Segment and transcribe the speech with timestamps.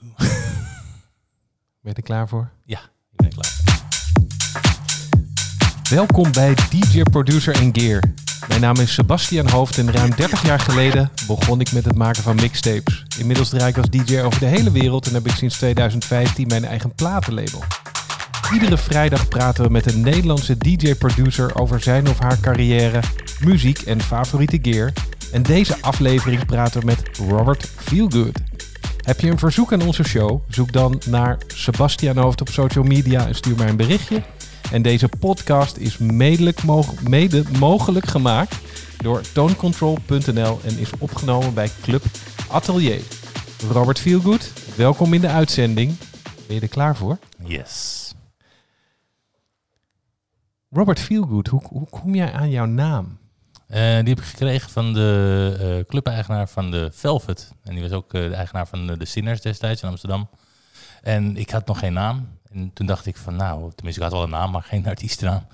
[1.82, 2.50] Ben je er klaar voor?
[2.64, 2.80] Ja,
[3.12, 3.58] ik ben klaar.
[5.90, 8.02] Welkom bij DJ Producer en Gear.
[8.48, 12.22] Mijn naam is Sebastian Hoofd en ruim 30 jaar geleden begon ik met het maken
[12.22, 13.04] van mixtapes.
[13.18, 16.64] Inmiddels draai ik als DJ over de hele wereld en heb ik sinds 2015 mijn
[16.64, 17.62] eigen platenlabel.
[18.52, 23.00] Iedere vrijdag praten we met een Nederlandse DJ-producer over zijn of haar carrière,
[23.40, 24.92] muziek en favoriete gear.
[25.32, 28.38] En deze aflevering praten we met Robert Feelgood.
[29.00, 30.40] Heb je een verzoek aan onze show?
[30.48, 34.22] Zoek dan naar Sebastian Hoofd op social media en stuur mij een berichtje.
[34.72, 38.58] En deze podcast is mede mogelijk gemaakt
[38.96, 42.04] door tonecontrol.nl en is opgenomen bij Club
[42.48, 43.00] Atelier.
[43.70, 45.96] Robert Feelgood, welkom in de uitzending.
[46.46, 47.18] Ben je er klaar voor?
[47.44, 48.14] Yes.
[50.70, 53.18] Robert Feelgood, hoe, hoe kom jij aan jouw naam?
[53.70, 57.52] Eh, die heb ik gekregen van de eh clubeigenaar van de Velvet.
[57.64, 60.28] En die was ook eh, de eigenaar van de, Sinners destijds in Amsterdam.
[61.02, 62.28] En ik had nog geen naam.
[62.52, 65.46] En toen dacht ik van, nou, tenminste, ik had wel een naam, maar geen artiestennaam.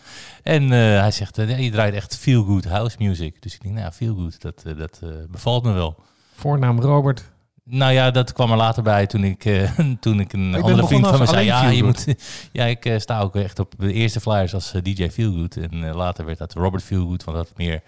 [0.42, 3.42] En hij zegt, je draait echt feel good house music.
[3.42, 5.00] Dus ik denk, nou, feel good, dat, dat
[5.30, 5.96] bevalt me wel.
[6.34, 7.30] Voornaam Robert.
[7.68, 11.06] Nou ja, dat kwam er later bij toen ik, eh, toen ik een andere vriend
[11.06, 11.44] van me zei...
[11.44, 12.06] Ja, je moet,
[12.52, 15.56] ja, ik eh, sta ook echt op de eerste flyers als eh, DJ Feelgood.
[15.56, 17.82] En later werd dat Robert Feelgood, want dat had meer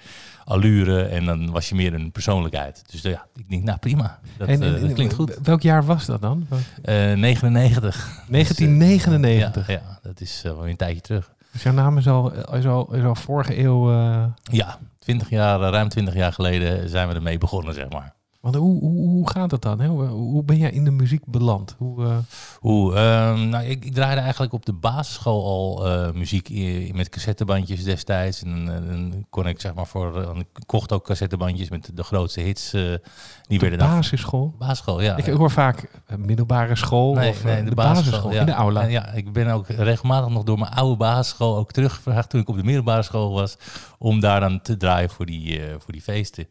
[0.45, 1.03] allure.
[1.03, 2.83] En dan was je meer een persoonlijkheid.
[2.91, 5.39] Dus ja, ik denk, nou prima, dat, En- en- dat klinkt goed.
[5.43, 6.47] Welk jaar was dat dan?
[6.83, 8.23] Eh 99.
[8.29, 9.67] 1999.
[9.67, 11.31] Ja, ja, dat is wel een tijdje terug.
[11.53, 13.91] Dus jouw naam is al, is al, is al vorige eeuw.
[14.43, 18.17] Ja, 20 jaar, ruim 20 jaar geleden zijn we ermee begonnen, zeg maar.
[18.41, 19.81] Want hoe, hoe, hoe gaat het dan?
[19.81, 19.89] Hè?
[19.89, 21.75] Hoe, hoe ben jij in de muziek beland?
[21.78, 22.17] Hoe, eh,
[22.61, 22.94] Hoe?
[22.94, 26.48] ehm, nou, ik, ik draaide eigenlijk op de basisschool al eh, muziek
[26.94, 28.42] met cassettebandjes destijds.
[28.42, 30.20] En dan kon ik zeg maar voor.
[30.22, 32.72] eh, ik kocht ook cassettebandjes met de grootste hits.
[32.72, 32.98] eh, die
[33.48, 33.89] de werden dan.
[33.97, 34.55] basisschool?
[34.59, 35.16] Basisschool, ja.
[35.16, 38.41] Ik hoor vaak eh, middelbare school Nee, of eh, nee, de, basisschool, ja.
[38.41, 38.83] in de aula.
[38.83, 42.48] En ja, ik ben ook regelmatig nog door mijn oude basisschool ook teruggevraagd toen ik
[42.48, 43.56] op de middelbare school was.
[43.98, 46.47] Om daar dan te draaien voor die, eh, voor die feesten.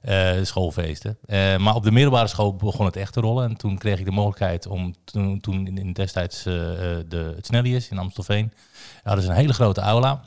[0.00, 1.18] Eh, schoolfeesten.
[1.24, 3.48] Eh, maar op de middelbare school begon het echt te rollen.
[3.48, 6.54] En toen kreeg ik de mogelijkheid om toen, toen in, in destijds eh,
[7.08, 8.52] de, het Snellius in Amstelveen.
[8.52, 10.24] Daar hadden ze een hele grote aula.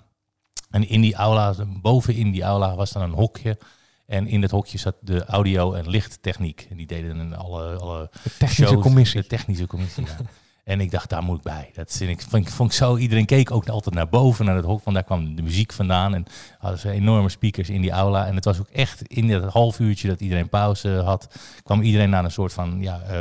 [0.70, 3.58] En in die aula, boven in die aula was dan een hokje.
[4.06, 6.68] En in dat hokje zat de audio- en lichttechniek.
[6.70, 9.22] En die deden een alle, alle De technische shows, commissie.
[9.22, 10.18] De technische commissie, ja.
[10.64, 11.70] En ik dacht, daar moet ik bij.
[11.74, 12.98] Dat vind ik, vond, ik- vond ik zo.
[12.98, 14.84] Iedereen keek ook altijd naar boven, naar het hok.
[14.84, 16.14] Want daar kwam de muziek vandaan.
[16.16, 16.26] En
[16.60, 18.26] hadden ze enorme speakers in die aula.
[18.28, 22.10] En het was ook echt in dat half uurtje dat iedereen pauze had, kwam iedereen
[22.10, 23.20] naar een soort van ja, eh,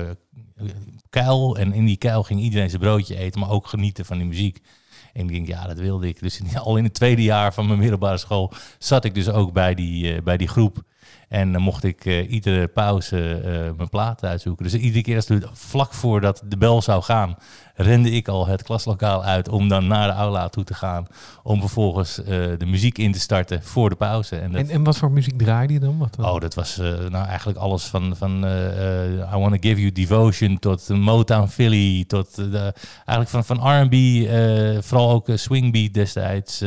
[1.11, 1.57] kuil.
[1.59, 4.59] En in die kuil ging iedereen zijn broodje eten, maar ook genieten van die muziek.
[5.13, 6.21] En ik denk, ja, dat wilde ik.
[6.21, 9.75] Dus al in het tweede jaar van mijn middelbare school zat ik dus ook bij
[9.75, 10.83] die, eh, bij die groep.
[11.29, 14.65] En dan mocht ik eh, iedere pauze eh, mijn platen uitzoeken.
[14.65, 17.37] Dus iedere keer als het vlak voordat de bel zou gaan,
[17.75, 21.07] rende ik al het klaslokaal uit om dan naar de aula toe te gaan.
[21.43, 22.27] Om vervolgens eh,
[22.59, 24.37] de muziek in te starten voor de pauze.
[24.37, 25.99] En dat, En, en wat voor muziek draaide je dan?
[25.99, 26.31] Wat dan?
[26.31, 26.77] Oh, dat was
[27.09, 28.45] nou eigenlijk alles van, van
[29.35, 32.73] I Wanna Give You Devotion tot Motown Philly, tot de,
[33.07, 33.95] eigenlijk van, van R&B,
[34.85, 36.65] vooral ook eh, swing beat destijds.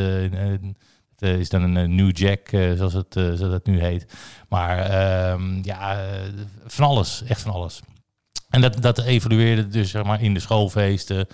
[1.25, 4.05] Eh, is dan een eh, New Jack, eh, zoals, het, zoals het nu heet.
[4.49, 6.05] Maar ehm, ja,
[6.65, 7.81] van alles, echt van alles.
[8.49, 11.27] En dat, dat evolueerde dus zeg maar, in de schoolfeesten,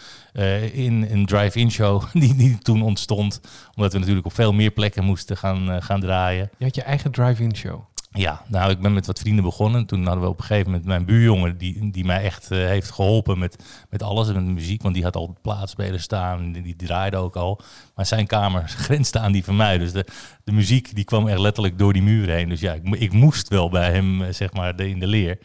[0.74, 3.42] in een drive-in show die, die toen ontstond.
[3.76, 6.50] Omdat we natuurlijk op veel meer plekken moesten gaan, gaan draaien.
[6.58, 7.84] Je had je eigen drive-in show.
[8.14, 9.86] Ja, nou, ik ben met wat vrienden begonnen.
[9.86, 12.92] Toen hadden we op een gegeven moment mijn buurjongen, die, die mij echt eh, heeft
[12.92, 14.82] geholpen met, met alles met muziek.
[14.82, 17.62] Want die had al plaatspelers staan, die, die draaide ook al.
[17.96, 19.78] Maar zijn kamer grensde aan die van mij.
[19.78, 20.06] Dus de,
[20.44, 22.50] de muziek die kwam echt letterlijk door die muur heen.
[22.50, 25.38] Dus ja, ik, ik moest wel bij hem, eh, zeg maar, de- in de leer.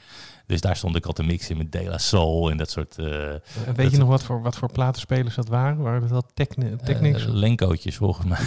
[0.47, 2.99] Dus daar stond ik al te mixen met De La Soul en dat soort...
[2.99, 5.79] eh weet Dat- je nog wat voor, wat voor platenspelers dat waren?
[5.79, 7.23] Waren dat wel techni technics?
[7.27, 8.39] eh, Lenkootjes volgens mij.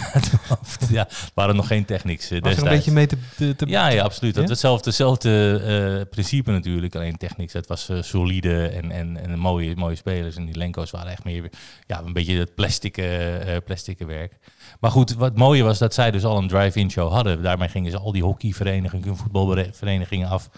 [0.98, 3.16] ja, waren nog geen technics eh, Was er een beetje mee te...
[3.36, 4.34] te, te- Ja, ja, absoluut.
[4.34, 4.50] Dat Ja?
[4.50, 5.60] hetzelfde, hetzelfde
[6.04, 6.94] eh, principe natuurlijk.
[6.94, 10.36] Alleen technisch, het was eh, solide en, en, en mooie, mooie spelers.
[10.36, 11.50] En die Lenko's waren echt meer
[11.86, 14.38] ja, een beetje het plastic, eh, eh, plastic werk.
[14.80, 17.42] Maar goed, wat mooie was dat zij dus al een drive-in show hadden.
[17.42, 20.48] Daarmee gingen ze al die hockeyverenigingen, voetbalverenigingen af.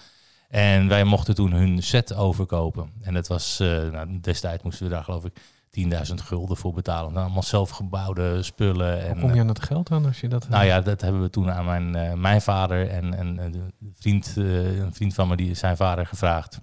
[0.52, 2.90] En wij mochten toen hun set overkopen.
[3.00, 5.32] En dat was, eh, nou, destijds moesten we daar geloof ik
[5.70, 7.14] 10.000 gulden voor betalen.
[7.14, 9.00] Dan allemaal zelfgebouwde spullen.
[9.00, 10.48] Hoe En, kom je aan dat geld aan als je dat...
[10.48, 13.92] nou ja, dat hebben we toen aan mijn, eh, mijn vader en, en eh, de
[13.94, 16.60] vriend, eh, een vriend van me, die zijn vader gevraagd.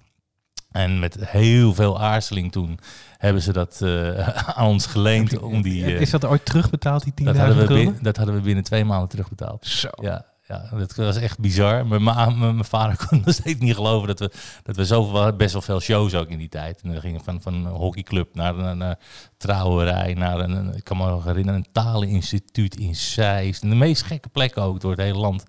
[0.72, 2.80] En met heel veel aarzeling toen
[3.18, 4.28] hebben ze dat eh,
[4.58, 5.40] aan ons geleend.
[5.40, 8.04] om die, eh, is dat ooit terugbetaald, die 10.000 dat, hadden we gulden?
[8.04, 9.66] dat hadden we binnen twee maanden terugbetaald.
[9.66, 9.90] Zo.
[10.02, 11.88] Ja, Ja, dat was echt bizar.
[11.88, 14.32] Mijn, ma- mijn, vader kon nog steeds niet geloven dat we,
[14.64, 16.82] dat we zoveel, we best wel veel shows ook in die tijd.
[16.82, 18.96] En dan gingen we van, van een hockeyclub naar een,
[19.38, 23.62] trouwerij, naar een, ik kan me nog herinneren, een taleninstituut in Zeist.
[23.62, 25.46] De meest gekke plekken ook door het hele land.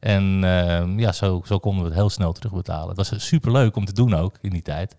[0.00, 2.88] En eh, ja, zo, zo konden we het heel snel terugbetalen.
[2.88, 4.96] Het was super leuk om te doen ook in die tijd.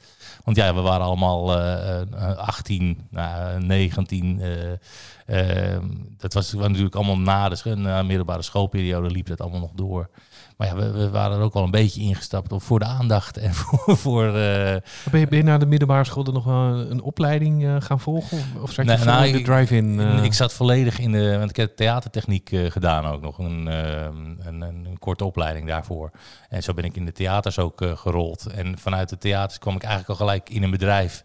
[0.48, 4.40] Want ja, we waren allemaal eh, eh, 18, nou, 19.
[4.40, 5.82] eh, eh,
[6.18, 10.10] dat was natuurlijk allemaal na de na de middelbare schoolperiode liep dat allemaal nog door.
[10.58, 13.38] Maar ja, we, we waren er ook wel een beetje ingestapt op voor de aandacht
[13.38, 13.98] en voor...
[13.98, 14.76] voor eh,
[15.12, 17.76] Ben je, ben je na de middelbare school er nog wel een, een opleiding eh,
[17.80, 18.38] gaan volgen?
[18.62, 20.00] Of, zat je nou, de drive-in?
[20.00, 20.24] eh?
[20.24, 21.38] Ik zat volledig in de.
[21.38, 23.38] Want ik heb theatertechniek gedaan ook nog.
[23.38, 26.12] Een, eh, een, een, een korte opleiding daarvoor.
[26.50, 28.46] En zo ben ik in de theaters ook gerold.
[28.46, 31.24] En vanuit de theaters kwam ik eigenlijk al gelijk in een bedrijf.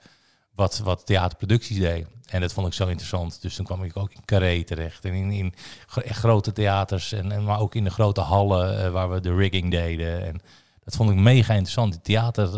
[0.55, 2.07] Wat, wat theaterproducties deed.
[2.29, 3.43] En dat vond ik zo interessant.
[3.43, 5.05] Dus toen kwam ik ook in Carré terecht.
[5.05, 5.55] En in, in
[6.05, 7.13] grote theaters.
[7.13, 10.27] En, en, maar ook in de grote hallen eh, waar we de rigging deden.
[10.27, 10.41] En
[10.85, 12.05] dat vond ik mega interessant.
[12.05, 12.55] Theater, eh,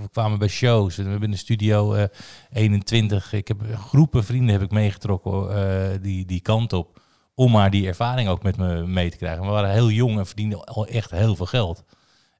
[0.00, 0.96] we kwamen bij shows.
[0.96, 2.04] We hebben in de studio eh,
[2.52, 3.32] 21.
[3.32, 7.00] Ik heb groepen vrienden heb ik meegetrokken eh, die, die kant op.
[7.34, 9.44] Om maar die ervaring ook met me mee te krijgen.
[9.44, 11.84] We waren heel jong en verdienden al echt heel veel geld.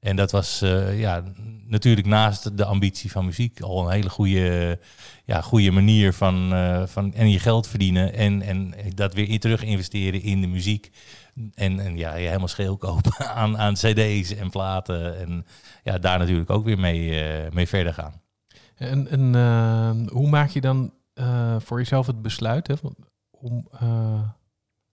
[0.01, 1.23] En dat was eh, ja,
[1.67, 4.79] natuurlijk naast de ambitie van muziek al een hele goede,
[5.25, 9.39] ja, goede manier van, eh, van en je geld verdienen en, en dat weer in-
[9.39, 10.91] terug investeren in de muziek.
[11.55, 15.19] En, en ja, je helemaal scheel kopen aan, aan cd's en platen.
[15.19, 15.47] En
[15.83, 18.21] ja, daar natuurlijk ook weer mee, eh, mee verder gaan.
[18.77, 20.93] En, en hoe maak je dan
[21.59, 22.75] voor jezelf het besluit hè,
[23.31, 23.69] om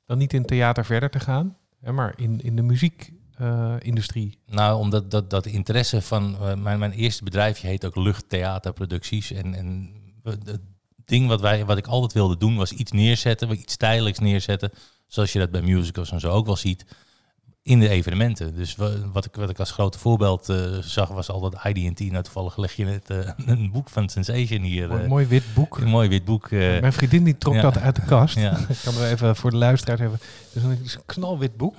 [0.06, 2.62] dan niet in theater verder te gaan, hè, maar in, in de
[3.38, 4.38] muziekindustrie?
[4.48, 9.32] Nou, omdat dat, dat interesse van eh, mijn, mijn eerste bedrijfje heet ook Luchttheaterproducties.
[9.32, 9.90] En, en
[10.24, 10.62] het
[11.06, 14.72] ding wat, wij, wat ik altijd wilde doen was iets neerzetten, iets tijdelijks neerzetten.
[15.08, 16.86] Zoals je dat bij musicals en zo ook wel ziet.
[17.64, 18.56] In de evenementen.
[18.56, 22.00] Dus wa- wat ik, wat ik als grote voorbeeld eh, zag was altijd IDT.
[22.12, 24.92] Nou, toevallig leg je net eh, een boek van Sensation hier.
[24.92, 25.78] Eh, mooi wit boek.
[25.78, 26.44] een mooi wit boek.
[26.52, 27.62] eh, Mijn vriendin die trok ja.
[27.62, 28.36] dat uit de kast.
[28.36, 28.58] ja.
[28.70, 30.20] Ik kan er even voor de luisteraars even.
[30.54, 31.76] Een, is een knalwit boek.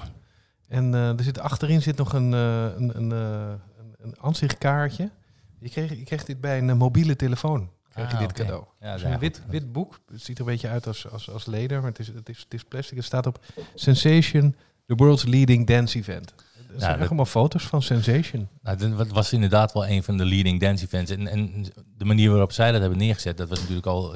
[0.68, 3.48] En eh, er zit, achterin zit nog een, eh, een, een, eh,
[3.78, 5.10] een, een ansichtkaartje.
[5.58, 7.70] Je kreeg, je kreeg dit bij een mobiele telefoon.
[7.90, 8.64] Krijg je Ah, dit cadeau.
[8.80, 10.00] Ja, een wit, wit boek.
[10.10, 12.38] Het ziet er een beetje uit als, als, als leder, maar het is, het, is,
[12.38, 12.96] het is plastic.
[12.96, 16.34] Het staat op Sensation, the world's leading dance event.
[16.74, 18.48] Er zijn echt allemaal foto's van Sensation.
[18.62, 21.10] Nou, dat was inderdaad wel een van de leading dance events.
[21.10, 21.66] En, en
[21.96, 24.14] de manier waarop zij dat hebben neergezet, dat was natuurlijk al,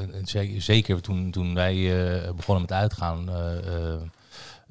[0.58, 1.92] zeker- toen, toen wij
[2.36, 3.28] begonnen met uitgaan.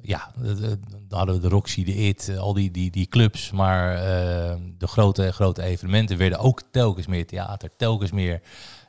[0.02, 3.06] Ja, de- de- dan hadden we de Roxy, de IT, eh, al die, die, die
[3.06, 3.50] clubs.
[3.50, 8.40] Maar eh, de grote, grote evenementen werden ook telkens meer theater, telkens meer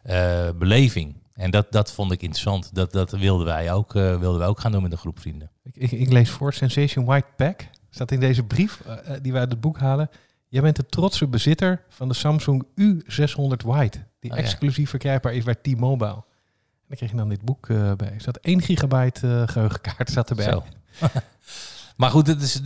[0.04, 1.16] eh, beleving.
[1.34, 2.76] En dat, dat vond ik interessant.
[2.76, 5.50] Dat, dat wilden, wij ook, eh, wilden wij ook gaan doen met een groep vrienden.
[5.64, 7.62] Ik, ik, ik lees voor Sensation White Pack.
[7.90, 10.10] Staat in deze brief eh, eh, die we uit het boek halen.
[10.48, 14.00] Jij bent de trotse bezitter van de Samsung U600 White.
[14.20, 14.44] Die Oh, ja.
[14.44, 16.10] exclusief verkrijgbaar is bij T-Mobile.
[16.14, 18.12] En dan kreeg je dan dit boek eh, bij.
[18.14, 20.46] Er zat 1 gigabyte eh, geheugenkaart zat erbij.
[20.52, 20.64] Zo.
[21.98, 22.62] maar goed, dat, is,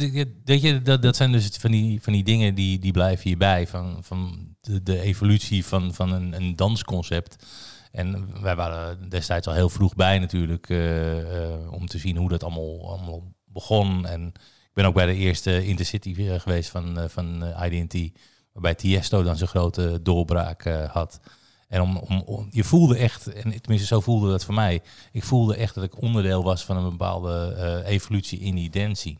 [0.45, 3.68] weet je, dat, dat zijn dus van die, van die dingen die, die blijven hierbij.
[3.68, 7.45] Van, van de, de evolutie van, van een, een dansconcept.
[7.92, 10.69] En wij waren destijds al heel vroeg bij natuurlijk.
[10.69, 14.06] eh, eh, om te zien hoe dat allemaal, allemaal begon.
[14.07, 14.27] En
[14.75, 18.19] ik ben ook bij de eerste Intercity eh, geweest van, eh, van IDT.
[18.51, 21.19] Waarbij Tiesto dan zijn grote doorbraak had.
[21.75, 21.81] En
[22.25, 25.84] om, je voelde echt, en tenminste zo voelde dat voor mij, ik voelde echt dat
[25.84, 29.20] ik onderdeel was van een bepaalde eh, evolutie in die dancing.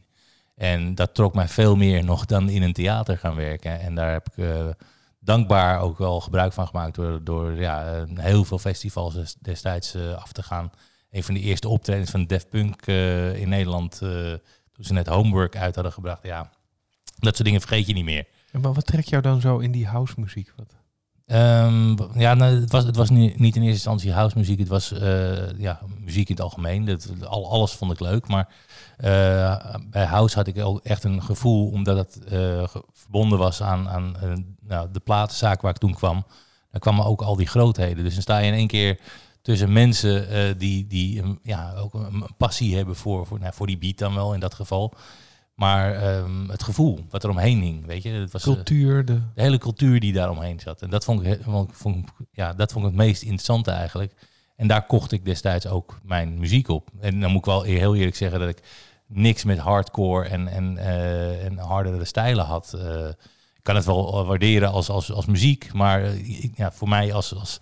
[0.56, 3.80] En dat trok mij veel meer nog dan in een theater gaan werken.
[3.80, 4.68] En daar heb ik eh,
[5.20, 9.96] dankbaar ook wel gebruik van gemaakt door, door ja, eh, heel veel festivals des- destijds
[9.96, 10.72] af te gaan.
[11.12, 12.86] Een van de eerste optredens van Def Punk
[13.36, 13.98] in Nederland,
[14.72, 16.24] toen ze net Homework uit hadden gebracht.
[16.24, 16.52] Ja,
[17.20, 18.28] dat soort dingen vergeet je niet meer.
[18.52, 20.54] En maar wat trekt jou dan zo in die house muziek?
[20.56, 20.74] Wat?
[21.26, 24.60] Ehm, ja, nou, het was, het was niet, in eerste instantie house muziek.
[24.60, 26.86] Het was eh, ja, muziek in het algemeen.
[26.86, 28.28] Dat, al, alles vond ik leuk.
[28.28, 28.48] Maar
[28.98, 33.90] eh, bij house had ik ook echt een gevoel, omdat het eh, verbonden was aan,
[33.90, 34.16] aan
[34.62, 36.26] nou, de platenzaak waar ik toen kwam.
[36.72, 38.04] Dan kwamen ook al die grootheden.
[38.04, 39.00] Dus dan sta je in één keer
[39.42, 43.78] tussen mensen die, die ja, ook een, een passie hebben voor, voor, nou, voor die
[43.78, 44.94] beat dan wel in dat geval.
[45.56, 48.10] Maar ehm, het gevoel wat er omheen hing, weet je.
[48.10, 49.14] Het was, eh, Cultuur, de...
[49.14, 50.82] de hele cultuur die daar omheen zat.
[50.82, 51.40] En dat vond ik,
[51.72, 54.14] vond, ja, dat vond ik het meest interessante eigenlijk.
[54.56, 56.90] En daar kocht ik destijds ook mijn muziek op.
[57.00, 58.62] En dan moet ik wel heel eerlijk zeggen dat ik
[59.08, 62.74] niks met hardcore en, en, eh, en hardere stijlen had.
[62.74, 63.08] Eh,
[63.56, 66.12] ik kan het wel waarderen als, als, als muziek, maar
[66.56, 67.60] ja, voor mij als, als...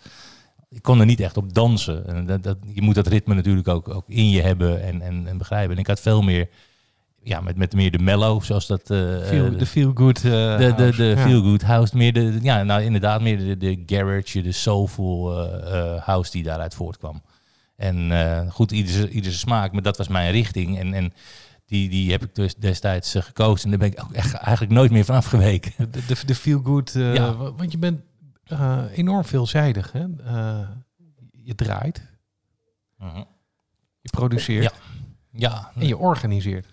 [0.70, 2.08] Ik kon er niet echt op dansen.
[2.08, 5.28] En dat, dat, je moet dat ritme natuurlijk ook, ook in je hebben en, en,
[5.28, 5.76] en begrijpen.
[5.76, 6.50] En ik had veel meer
[7.24, 8.90] ja, met, met meer de mellow, zoals dat...
[8.90, 10.22] eh, Feel, eh, de feel good.
[10.22, 11.18] de, de, de ja.
[11.18, 15.80] feel good house, meer de, ja, nou inderdaad, meer de, de garage, de soulful eh,
[15.96, 17.22] eh, house die daaruit voortkwam.
[17.76, 20.80] En eh, goed, ieder, zijn- ieder zijn smaak, maar dat was mijn richting.
[20.80, 21.14] En, en
[21.66, 23.64] die, die heb ik dus destijds eh, gekozen.
[23.64, 25.72] En daar ben ik ook echt eigenlijk nooit meer van afgeweken.
[25.92, 26.96] De, de, de feel good.
[26.96, 27.36] eh, Ja.
[27.36, 28.02] wa- Want je bent
[28.44, 29.92] eh, enorm veelzijdig.
[29.92, 30.06] Hè?
[30.26, 30.60] Eh,
[31.32, 32.02] je draait,
[34.02, 34.72] je produceert Ja.
[35.36, 36.68] Ja, en je organiseert.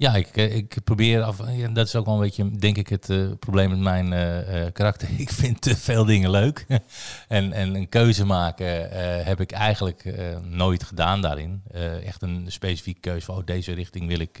[0.00, 1.40] Ja, ik, eh, ik probeer af.
[1.50, 4.72] Ja, dat is ook wel een beetje, denk ik, het eh, probleem met mijn eh,
[4.72, 5.08] karakter.
[5.20, 6.66] Ik vind te veel dingen leuk.
[7.28, 8.90] en, en een keuze maken
[9.24, 11.62] heb ik eigenlijk nooit gedaan daarin.
[12.04, 14.40] Echt een specifieke keuze van oh, deze richting wil ik,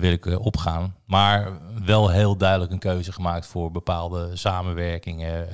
[0.00, 0.94] wil ik opgaan.
[1.04, 5.48] Maar wel heel duidelijk een keuze gemaakt voor bepaalde samenwerkingen.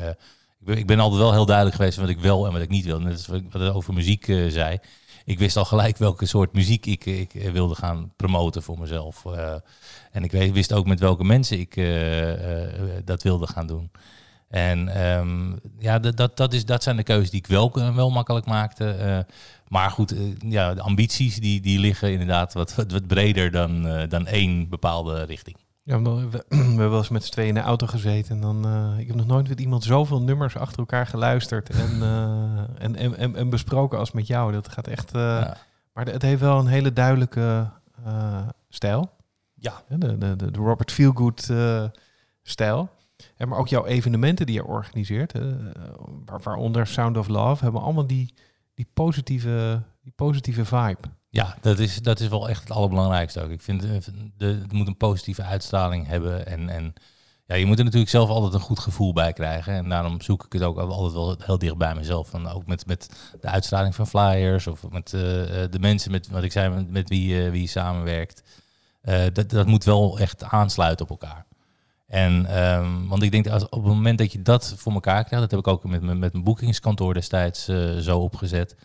[0.65, 3.01] Ik, ben, altijd wel heel duidelijk geweest wat ik wil en wat ik niet wil.
[3.01, 4.79] Net als wat ik over muziek zei
[5.27, 9.25] ik wist al gelijk welke soort muziek ik, ik eh, wilde gaan promoten voor mezelf.
[9.25, 9.55] Eh,
[10.13, 13.91] en ik wist ook met welke mensen ik eh, dat wilde gaan doen.
[14.49, 18.47] En ehm, ja, dat, dat, is, dat zijn de keuzes die ik wel, wel makkelijk
[18.47, 19.27] maakte.
[19.69, 24.27] Maar goed, ja, de ambities die, die liggen inderdaad wat, wat, wat breder dan, dan
[24.27, 25.57] één bepaalde richting.
[25.87, 28.35] Ja, we, we hebben wel eens met z'n tweeën in de auto gezeten.
[28.35, 32.03] En dan, eh, ik heb nog nooit met iemand zoveel nummers achter elkaar geluisterd en,
[32.03, 34.53] eh, en, en, en, en besproken als met jou.
[34.53, 35.15] Dat gaat echt.
[35.15, 35.57] eh, Ja.
[35.93, 37.71] Maar het heeft wel een hele duidelijke
[38.69, 39.11] stijl.
[39.55, 39.83] Ja.
[39.89, 41.51] De, de, de, Robert Feelgood
[42.43, 42.89] stijl.
[43.37, 45.33] En maar ook jouw evenementen die je organiseert,
[46.25, 48.35] waaronder Sound of Love, hebben allemaal die,
[48.75, 51.09] die, positieve, die positieve vibe.
[51.37, 53.51] Ja, dat is, dat is wel echt het allerbelangrijkste ook.
[53.51, 53.91] Ik vind, eh,
[54.37, 56.47] de, het moet een positieve uitstraling hebben.
[56.47, 56.95] En, en
[57.47, 59.75] ja, je moet er natuurlijk zelf altijd een goed gevoel bij krijgen.
[59.75, 62.29] En daarom zoek ik het ook altijd wel heel dicht bij mezelf.
[62.29, 66.29] Van, ook met, met de uitstraling van flyers of met eh, eh, de mensen met
[66.29, 68.43] wat ik zei, met, met wie, wie je samenwerkt.
[69.33, 71.47] Dat, dat moet wel echt aansluiten op elkaar.
[72.07, 75.41] En, ehm, want ik denk dat op het moment dat je dat voor elkaar krijgt,
[75.41, 77.65] dat heb ik ook met, met mijn boekingskantoor destijds
[78.01, 78.77] zo opgezet.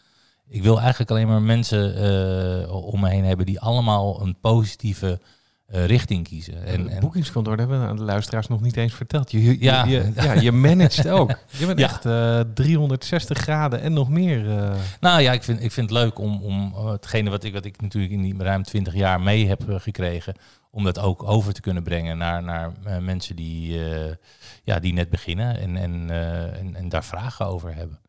[0.53, 5.19] Ik wil eigenlijk alleen maar mensen eh, om me heen hebben die allemaal een positieve
[5.65, 6.63] eh, richting kiezen.
[6.65, 9.31] En, en, boekingskantoor, hebben we aan de luisteraars nog niet eens verteld.
[9.31, 9.85] Je, je, Ja.
[9.85, 11.29] je, ja, je managt ook.
[11.59, 11.85] Je bent Ja.
[11.85, 14.49] echt eh 360 graden en nog meer.
[14.59, 14.75] eh.
[14.99, 17.65] Nou ja, ik vind, ik vind het leuk om, om eh, hetgene wat ik, wat
[17.65, 20.35] ik natuurlijk in die ruim 20 jaar mee heb eh, gekregen,
[20.71, 24.15] om dat ook over te kunnen brengen naar, naar eh, mensen die, eh,
[24.63, 27.99] ja, die net beginnen en, en, eh, en, en daar vragen over hebben.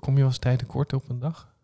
[0.00, 1.54] Kom je wel eens tijd tekort op een dag?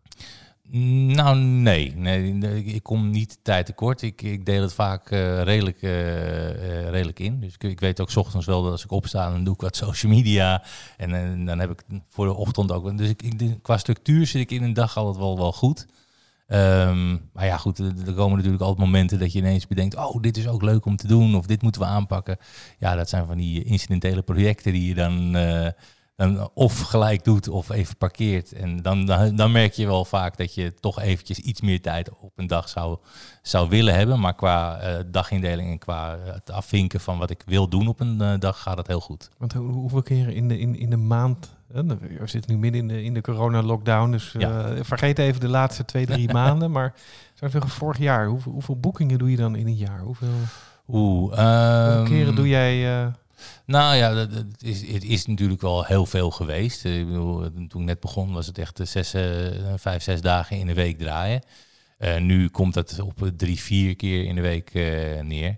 [0.69, 1.95] Nou, nee.
[1.95, 4.01] nee, ik kom niet tijd tekort.
[4.01, 7.39] Ik, ik deel het vaak eh, redelijk, eh, eh, redelijk in.
[7.39, 10.11] Dus ik, weet ook ochtends wel dat als ik opsta, dan doe ik wat social
[10.11, 10.63] media.
[10.97, 12.97] En, dan heb ik voor de ochtend ook...
[12.97, 15.87] Dus ik, ik, qua structuur zit ik in een dag altijd wel, wel goed.
[16.47, 19.95] Ehm, maar ja, goed, er komen natuurlijk altijd momenten dat je ineens bedenkt...
[19.95, 22.37] oh, dit is ook leuk om te doen of dit moeten we aanpakken.
[22.79, 25.35] Ja, dat zijn van die incidentele projecten die je dan...
[26.15, 28.51] dan of gelijk doet of even parkeert.
[28.51, 32.09] En dan, dan, dan merk je wel vaak dat je toch eventjes iets meer tijd
[32.19, 32.97] op een dag zou,
[33.41, 34.19] zou willen hebben.
[34.19, 37.99] Maar qua eh, dagindeling en qua eh, het afvinken van wat ik wil doen op
[37.99, 39.29] een eh, dag gaat het heel goed.
[39.37, 41.51] Want hoe- hoeveel keer in de, in, in de maand...
[41.67, 44.35] We zitten nu midden in de, in de corona-lockdown, dus
[44.81, 46.71] vergeet even de laatste twee, drie maanden.
[46.71, 46.93] Maar
[47.33, 49.99] zou ik zeggen, vorig jaar, hoeveel, hoeveel boekingen doe je dan in een jaar?
[49.99, 50.27] Hoeveel,
[50.87, 53.05] Oeh, hoeveel ehm, keren doe jij...
[53.65, 54.27] Nou ja,
[54.59, 56.85] is, het is natuurlijk wel heel veel geweest.
[56.85, 59.23] Eh, Ik bedoel, toen ik net begon was het echt eh, zes, eh,
[59.75, 61.41] vijf, zes dagen in de week draaien.
[61.97, 65.57] Eh, nu komt dat op eh, drie, vier keer in de week eh, neer.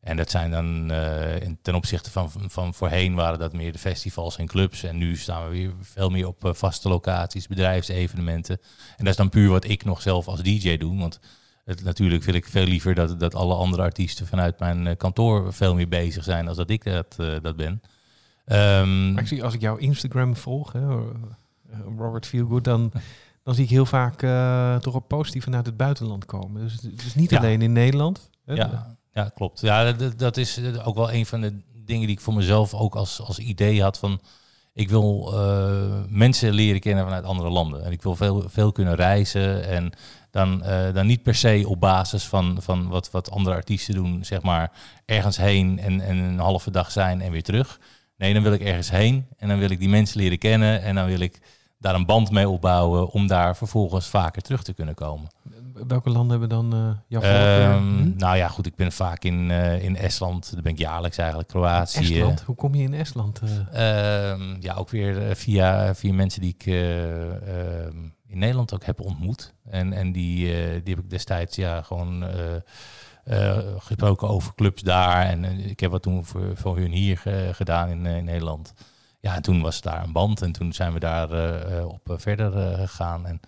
[0.00, 4.36] En dat zijn dan eh, ten opzichte van, van voorheen waren dat meer de festivals
[4.36, 4.82] en clubs.
[4.82, 8.58] En nu staan we weer veel meer op eh, vaste locaties, bedrijfsevenementen.
[8.96, 10.98] En dat is dan puur wat ik nog zelf als DJ doe.
[10.98, 11.20] Want
[11.66, 15.52] het, natuurlijk wil ik veel liever dat, dat alle andere artiesten vanuit mijn eh, kantoor
[15.52, 17.82] veel meer bezig zijn als dat ik dat, eh, dat ben.
[18.44, 22.92] Ehm, Maar ik zie als ik jouw Instagram volg, hè, eh, Robert Feelgood, dan,
[23.44, 24.18] dan zie ik heel vaak
[24.82, 26.62] toch ook positief vanuit het buitenland komen.
[26.62, 27.38] Dus het is niet Ja.
[27.38, 28.30] alleen in Nederland.
[28.44, 28.54] hè.
[28.54, 29.60] Ja, ja klopt.
[29.60, 32.94] Ja, dat, dat is ook wel een van de dingen die ik voor mezelf ook
[32.94, 34.20] als, als idee had van...
[34.72, 35.32] Ik wil
[36.08, 37.84] mensen leren kennen vanuit andere landen.
[37.84, 39.68] En ik wil veel, veel kunnen reizen.
[39.68, 39.92] En
[40.36, 44.24] dan, eh, dan niet per se op basis van, van wat, wat andere artiesten doen,
[44.24, 44.72] zeg maar,
[45.04, 47.80] ergens heen en, en een halve dag zijn en weer terug.
[48.16, 50.82] Nee, dan wil ik ergens heen en dan wil ik die mensen leren kennen.
[50.82, 51.40] En dan wil ik
[51.78, 55.28] daar een band mee opbouwen om daar vervolgens vaker terug te kunnen komen.
[55.86, 58.16] Welke landen hebben dan eh jouw Hm?
[58.16, 60.52] Nou ja, goed, ik ben vaak in, eh, in Estland.
[60.52, 61.48] Daar ben ik jaarlijks eigenlijk.
[61.48, 61.98] Kroatië.
[61.98, 62.40] Estland.
[62.40, 63.40] Hoe kom je in Estland?
[63.72, 64.30] eh?
[64.30, 67.96] Ehm, ja, ook weer via, via mensen die ik eh, ehm,
[68.28, 69.54] in Nederland ook heb ontmoet.
[69.70, 72.54] En, en die, eh, die heb ik destijds ja, gewoon eh,
[73.24, 75.26] eh, gesproken over clubs daar.
[75.26, 78.74] En ik heb wat toen voor, voor hun hier ge- gedaan in, in Nederland.
[79.20, 81.28] Ja, en toen was daar een band en toen zijn we daar
[81.84, 83.26] op verder gegaan.
[83.26, 83.40] En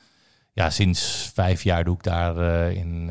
[0.52, 3.10] ja, sinds vijf jaar doe ik daar in,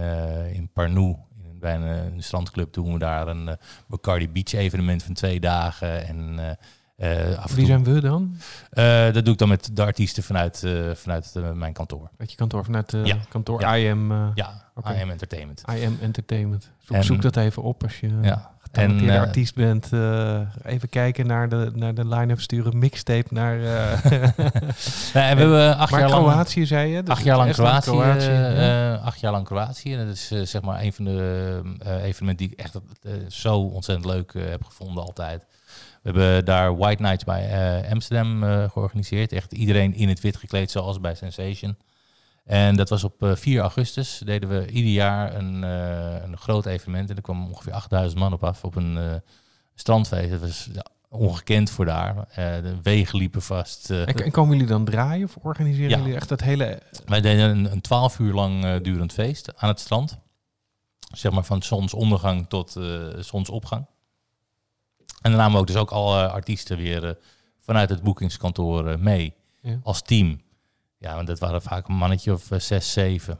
[0.54, 1.16] in Parnou,
[1.60, 1.82] bij een,
[2.14, 3.56] een strandclub, doen we daar een eh,
[3.88, 6.08] Bacardi Beach evenement van twee dagen.
[6.08, 6.58] En
[6.98, 8.36] eh, Wie zijn we dan?
[8.70, 12.10] eh, dat doe ik dan met de artiesten vanuit, eh, vanuit mijn kantoor.
[12.18, 13.18] Uit je kantoor, vanuit de Ja.
[13.30, 13.76] kantoor Ja.
[13.76, 14.64] IM, Ja.
[15.02, 15.64] IM Entertainment.
[15.74, 16.70] IM Entertainment.
[16.80, 18.56] Zoek, En- zoek dat even op als je Ja.
[18.72, 19.86] En, artiest bent.
[20.64, 23.58] even kijken naar de, naar de line-up, sturen mixtape naar...
[25.14, 26.24] Nee, we hebben acht maar jaar lang...
[26.24, 27.02] Kroatië, zei je?
[27.04, 27.90] Dus Acht jaar lang Kroatië.
[29.04, 29.94] acht jaar lang Kroatië.
[29.94, 32.80] En dat is zeg maar een van de evenementen die ik echt
[33.28, 35.44] zo ontzettend leuk heb gevonden altijd.
[36.14, 37.50] We hebben daar White Nights bij
[37.82, 39.32] eh, Amsterdam eh, georganiseerd.
[39.32, 41.78] Echt iedereen in het wit gekleed zoals bij Sensation.
[42.46, 44.22] En dat was op eh, 4 augustus.
[44.26, 47.10] Deden we ieder jaar een, eh, een groot evenement.
[47.10, 49.04] En er kwam ongeveer 8000 man op af op een eh,
[49.76, 50.30] strandfeest.
[50.32, 52.16] Dat was ja, ongekend voor daar.
[52.18, 53.90] Eh, de wegen liepen vast.
[53.92, 55.98] eh, En, en komen jullie dan draaien of organiseren Ja.
[55.98, 56.82] jullie echt dat hele...
[57.06, 60.18] wij deden een, een 12 uur lang eh, durend feest aan het strand.
[61.16, 62.84] Zeg maar van zonsondergang tot eh,
[63.20, 63.86] zonsopgang.
[65.28, 67.14] En dan namen we ook dus ook alle artiesten weer eh,
[67.60, 69.34] vanuit het boekingskantoor eh, mee.
[69.62, 69.80] Ja.
[69.84, 70.42] Als team.
[70.98, 73.38] Ja, want dat waren vaak een mannetje of eh, zes, zeven.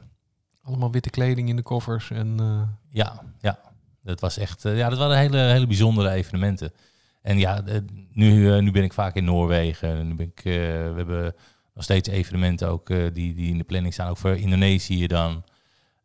[0.62, 2.34] Allemaal witte kleding in de koffers en...
[2.40, 3.58] eh, Ja, ja.
[4.02, 6.72] Dat was echt, eh, ja, dat waren hele, hele bijzondere evenementen.
[7.22, 7.78] En ja, eh,
[8.12, 10.08] nu, eh, nu ben ik vaak in Noorwegen.
[10.08, 11.34] Nu ben ik, eh, we hebben
[11.74, 14.08] nog steeds evenementen ook eh, die, die in de planning staan.
[14.08, 15.44] Ook voor Indonesië dan.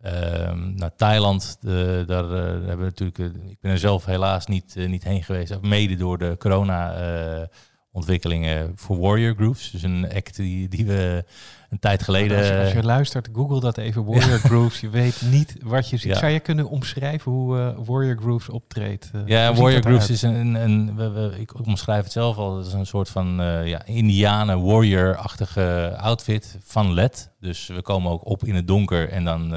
[0.03, 1.71] Ehm, naar Thailand, eh,
[2.05, 3.19] daar hebben we natuurlijk.
[3.19, 5.61] eh, ik ben er zelf helaas niet, eh, niet heen geweest.
[5.61, 6.93] Mede door de corona
[7.95, 9.71] ontwikkelingen voor Warrior Grooves.
[9.71, 11.23] Dus een act die, die we
[11.69, 12.37] een tijd geleden.
[12.37, 14.79] als, je, als je luistert, google dat even, Warrior Grooves.
[14.79, 16.11] Je weet niet wat je ziet.
[16.11, 16.19] Ja.
[16.19, 19.09] Zou je kunnen omschrijven hoe eh, Warrior Grooves optreedt?
[19.13, 22.37] Eh, Ja, Warrior dat Grooves is een, een, een we, we- ik omschrijf het zelf
[22.37, 27.29] al, het is een soort van eh ja, Indianen warrior-achtige outfit van LED.
[27.39, 29.55] Dus we komen ook op in het donker en dan,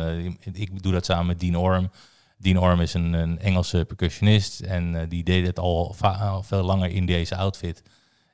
[0.53, 1.91] ik doe dat samen met Dean Orm.
[2.39, 6.91] Dean Orm is een, een Engelse percussionist en die deed het al, al veel langer
[6.91, 7.83] in deze outfit.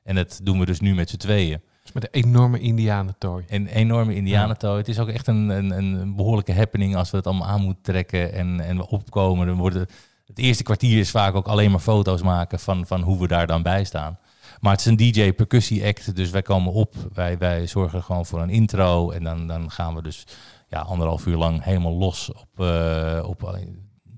[0.03, 1.61] En dat doen we dus nu met z'n tweeën.
[1.83, 3.45] Dus met een enorme indianentooi.
[3.47, 4.77] Een enorme indianentooi.
[4.77, 7.83] Het is ook echt een, een, een behoorlijke happening als we het allemaal aan moeten
[7.83, 9.47] trekken en, en we opkomen.
[9.47, 9.87] Dan worden,
[10.25, 13.47] het eerste kwartier is vaak ook alleen maar foto's maken van, van hoe we daar
[13.47, 14.17] dan bij staan.
[14.59, 16.93] Maar het is een DJ percussie act, dus wij komen op.
[17.13, 20.25] Wij, wij zorgen gewoon voor een intro en dan, dan gaan we dus
[20.67, 23.61] ja, anderhalf uur lang helemaal los op, eh, op eh,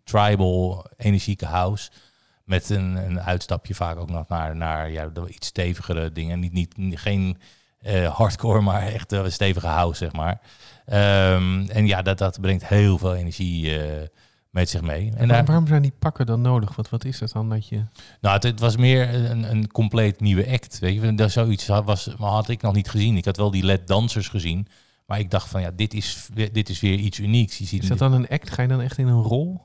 [0.04, 1.92] tribal, energieke house.
[2.46, 6.40] Met een, een uitstapje vaak ook nog naar, naar ja, de iets stevigere dingen.
[6.40, 7.38] Niet, niet, geen
[7.80, 10.42] eh, hardcore, maar echt eh, stevige house, zeg maar.
[10.86, 14.08] Ehm, en ja, dat, dat brengt heel veel energie eh,
[14.50, 15.12] met zich mee.
[15.12, 16.76] En En daar, waarom zijn die pakken dan nodig?
[16.76, 17.82] Wat, wat is dat dan dat je...
[18.22, 20.80] nou, het, het was meer een, een compleet nieuwe act.
[20.80, 23.18] Weet je, dat zoiets had, was, had ik nog niet gezien.
[23.18, 24.68] Ik had wel die LED dansers gezien.
[25.06, 27.58] Maar ik dacht van ja, dit is, dit is weer iets unieks.
[27.58, 28.50] Je ziet Is dat dan een act?
[28.50, 29.62] Ga je dan echt in een rol?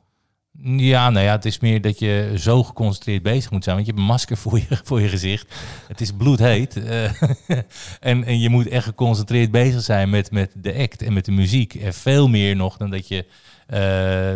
[0.62, 3.76] Ja, nou ja, het is meer dat je zo geconcentreerd bezig moet zijn.
[3.76, 5.54] Want je hebt een masker voor je, voor je gezicht.
[5.88, 6.76] Het is bloedheet.
[6.76, 7.22] eh,
[8.10, 11.32] en, en je moet echt geconcentreerd bezig zijn met, met de act en met de
[11.32, 11.74] muziek.
[11.74, 13.26] En veel meer nog dan dat je
[13.66, 13.78] eh,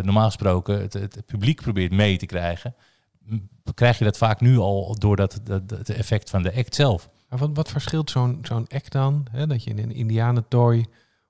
[0.03, 2.75] normaal gesproken het, het publiek probeert mee te krijgen.
[3.73, 7.09] Krijg je dat vaak nu al door dat, dat, dat effect van de act zelf.
[7.29, 9.25] Maar wat, wat verschilt zo'n zo'n act dan?
[9.31, 9.47] Hè?
[9.47, 10.85] Dat je in een indianentooi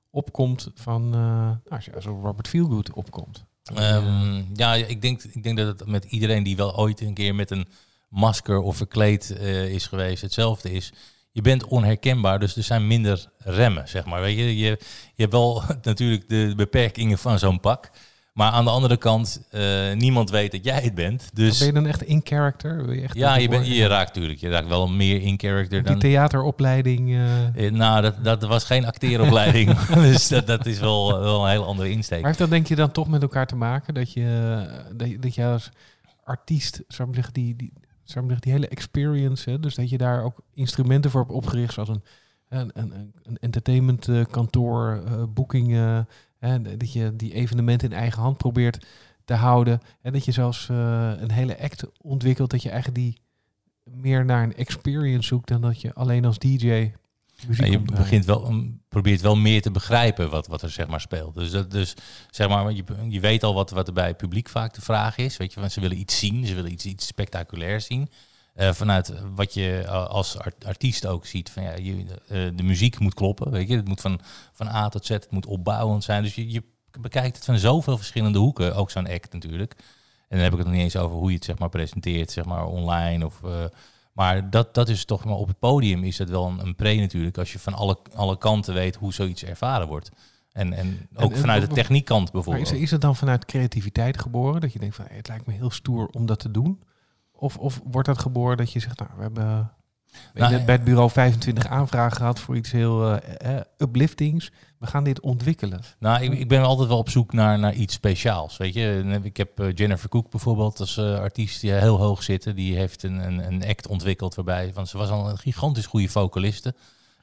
[0.10, 1.10] opkomt van...
[1.10, 3.46] nou, als je als Robert Feelgood opkomt.
[3.74, 7.36] Ehm, ja, ik denk, ik denk dat het met iedereen die wel ooit een keer
[7.36, 7.68] met een
[8.10, 10.94] masker of verkleed eh, is geweest, hetzelfde is.
[11.32, 14.22] Je bent onherkenbaar, dus er zijn minder remmen, zeg maar.
[14.22, 14.80] Weet je, je,
[15.16, 17.92] je hebt wel natuurlijk de beperkingen van zo'n pak.
[18.36, 21.30] Maar aan de andere kant, eh, niemand weet dat jij het bent.
[21.34, 22.86] Dus ben je dan echt in character?
[22.86, 24.40] Wil je echt ja, je, bent je raakt natuurlijk.
[24.40, 26.00] Je raakt wel meer in character Die dan...
[26.00, 27.10] theateropleiding...
[27.10, 29.80] eh, Eh, nou, dat, dat was geen acteeropleiding.
[30.10, 32.18] dus dat, dat is wel, wel een hele andere insteek.
[32.18, 33.94] Maar heeft dat denk je dan toch met elkaar te maken?
[33.94, 35.70] Dat je, dat je, dat je als
[36.24, 39.90] artiest, zou ik zeggen, die, die, zou ik zeggen, die hele experience, hè, dus dat
[39.90, 42.04] je daar ook instrumenten voor hebt opgericht, zoals een,
[42.50, 46.08] een, een, een entertainment kantoor, eh, boekingen,
[46.46, 48.86] hè, dat je die evenementen in eigen hand probeert
[49.26, 49.82] te houden.
[50.02, 53.18] En dat je zelfs eh, een hele act ontwikkelt, dat je eigenlijk die
[53.84, 56.92] meer naar een experience zoekt dan dat je alleen als DJ
[57.58, 61.02] Ja, je begint wel, um, probeert wel meer te begrijpen wat, wat er zeg maar
[61.02, 61.34] speelt.
[61.34, 61.94] Dus, dat, dus
[62.30, 65.18] zeg maar, je, je weet al wat, wat er bij het publiek vaak de vraag
[65.18, 65.38] is.
[65.38, 68.10] Weet je, want ze willen iets zien, ze willen iets, iets spectaculairs zien.
[68.56, 72.06] Eh, vanuit wat je uh, als art, artiest ook ziet, van ja, je, uh,
[72.56, 73.52] de muziek moet kloppen.
[73.52, 74.20] Weet je, het moet van,
[74.54, 76.24] van A tot Z, het moet opbouwend zijn.
[76.24, 76.64] Dus je, je
[77.00, 79.74] bekijkt het van zoveel verschillende hoeken, ook zo'n act natuurlijk.
[80.28, 82.32] En dan heb ik het nog niet eens over hoe je het zeg maar presenteert,
[82.32, 83.44] zeg maar online of...
[83.44, 83.66] eh,
[84.14, 86.96] maar dat, dat is toch maar op het podium is dat wel een, een pre
[86.96, 90.12] natuurlijk, als je van alle, alle kanten weet hoe zoiets ervaren wordt.
[90.52, 92.72] En, en ook en vanuit de techniekkant Maar bijvoorbeeld.
[92.72, 94.62] is, is het dan vanuit creativiteit geboren?
[94.62, 96.80] Dat je denkt van hey, het lijkt me heel stoer om dat te doen?
[97.38, 99.72] Of, of wordt dat geboren dat je zegt, nou, we hebben
[100.34, 104.52] Nou, net bij het bureau 25 aanvragen gehad voor iets heel eh, eh, upliftings.
[104.86, 105.82] We gaan dit ontwikkelen.
[106.00, 108.58] Nou, ik, ik ben altijd wel op zoek naar, naar iets speciaals.
[108.58, 112.56] Weet je, ik heb eh, Jennifer Cook bijvoorbeeld als eh, artiest die heel hoog zitten.
[112.56, 116.08] Die heeft een, een, een act ontwikkeld waarbij, want ze was al een gigantisch goede
[116.08, 116.76] vocaliste.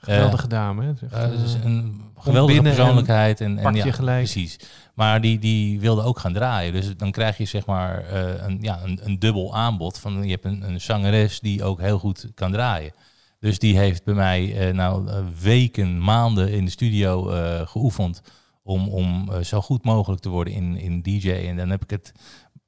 [0.05, 0.85] Geweldige dame.
[0.85, 1.09] Hè?
[1.09, 3.41] Eh, dus een geweldige en persoonlijkheid.
[3.41, 4.19] En, en, ja, gelijk.
[4.19, 4.59] Precies.
[4.95, 6.73] Maar die, die wilde ook gaan draaien.
[6.73, 9.99] Dus dan krijg je zeg maar eh, een, ja, een, een dubbel aanbod.
[9.99, 12.93] Van, je hebt een, een zangeres die ook heel goed kan draaien.
[13.38, 15.09] Dus die heeft bij mij eh, nou
[15.41, 17.23] weken, maanden in de studio
[17.67, 18.23] geoefend
[18.62, 21.31] om, om zo goed mogelijk te worden in, in DJ.
[21.31, 22.12] En dan heb ik het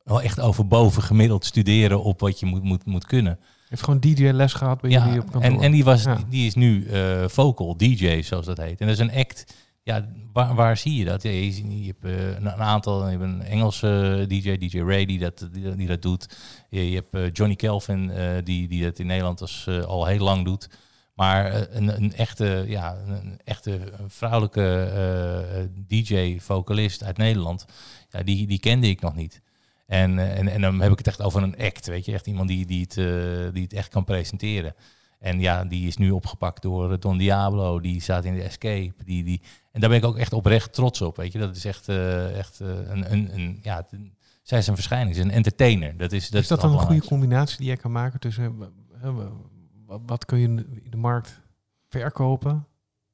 [0.04, 3.38] wel echt over boven gemiddeld studeren op wat je moet, moet, moet kunnen.
[3.68, 5.50] Heeft gewoon DJ-les gehad bij jullie Ja, op kantoor.
[5.50, 6.18] en, en die, was, Ja.
[6.28, 8.80] die is nu eh, vocal DJ, zoals dat heet.
[8.80, 9.54] En dat is een act.
[9.82, 11.22] Ja, waar, waar zie je dat?
[11.22, 15.48] Ja, je, hebt eh, een, aantal, je hebt een Engelse DJ, DJ Ray, die dat,
[15.52, 16.36] die, die dat doet.
[16.70, 20.06] Je, je hebt eh, Johnny Kelvin, eh, die, die dat in Nederland als, eh, al
[20.06, 20.68] heel lang doet.
[21.14, 27.64] Maar eh, een, een echte, ja, een, echte vrouwelijke eh, DJ-vocalist uit Nederland,
[28.10, 29.40] ja, die, die kende ik nog niet.
[29.86, 32.26] En, eh, en, en dan heb ik het echt over een act, weet je, echt
[32.26, 34.74] iemand die, die, het, eh, die het echt kan presenteren.
[35.18, 38.92] En ja, die is nu opgepakt door eh, Don Diablo, die staat in de Escape.
[39.04, 39.40] Die, die,
[39.72, 41.38] en daar ben ik ook echt oprecht trots op, weet je.
[41.38, 41.88] Dat is echt,
[42.34, 44.00] echt een, een, een, ja, het-
[44.42, 45.96] zij is een verschijning, ze is een entertainer.
[45.96, 48.72] Dat is, dat is dat dan een goede combinatie die jij kan maken tussen
[50.06, 50.46] wat, kun je
[50.82, 51.40] in de markt
[51.88, 52.66] verkopen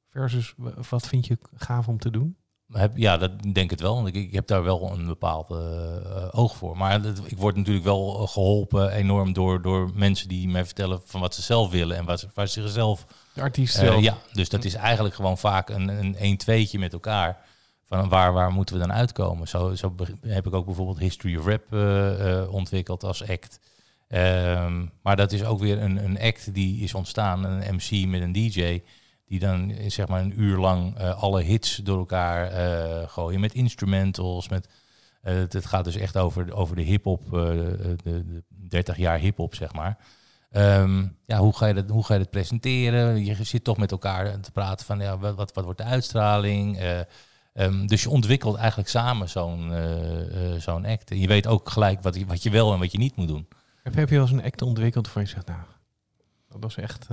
[0.09, 0.53] versus
[0.89, 2.35] wat vind je gaaf om te doen?
[2.71, 3.95] Heb, ja, dat denk ik wel.
[3.95, 6.77] Want ik, ik heb daar wel een bepaald eh, oog voor.
[6.77, 11.21] Maar dat, ik word natuurlijk wel geholpen enorm door, door mensen die mij vertellen van
[11.21, 14.01] wat ze zelf willen en wat ze, waar ze zichzelf De artiest Eh, zelf.
[14.01, 17.37] ja, dus dat is eigenlijk gewoon vaak een, een 1 2 met elkaar.
[17.85, 19.47] Van waar, waar moeten we dan uitkomen?
[19.47, 23.59] Zo, zo heb ik ook bijvoorbeeld History of Rap eh, eh, ontwikkeld als act.
[24.07, 28.21] Ehm, maar dat is ook weer een, een act die is ontstaan, een MC met
[28.21, 28.81] een DJ.
[29.31, 33.39] Die dan eh, zeg maar een uur lang eh, alle hits door elkaar eh, gooien.
[33.39, 34.49] Met instrumentals.
[34.49, 34.67] Met,
[35.21, 39.73] het, het gaat dus echt over, over de hip-hop, de, de 30 jaar hip-hop, zeg
[39.73, 39.97] maar.
[40.49, 43.25] Ehm, ja, hoe ga, je dat, hoe ga je dat presenteren?
[43.25, 46.77] Je zit toch met elkaar te praten van ja, wat, wat, wat wordt de uitstraling?
[47.53, 49.71] Ehm, dus je ontwikkelt eigenlijk samen zo'n
[50.57, 51.11] zo'n act.
[51.11, 53.27] En je weet ook gelijk wat je, wat je wel en wat je niet moet
[53.27, 53.47] doen.
[53.83, 55.61] Heb, heb je wel eens een act ontwikkeld waarvan je zegt, nou,
[56.49, 57.07] dat was echt,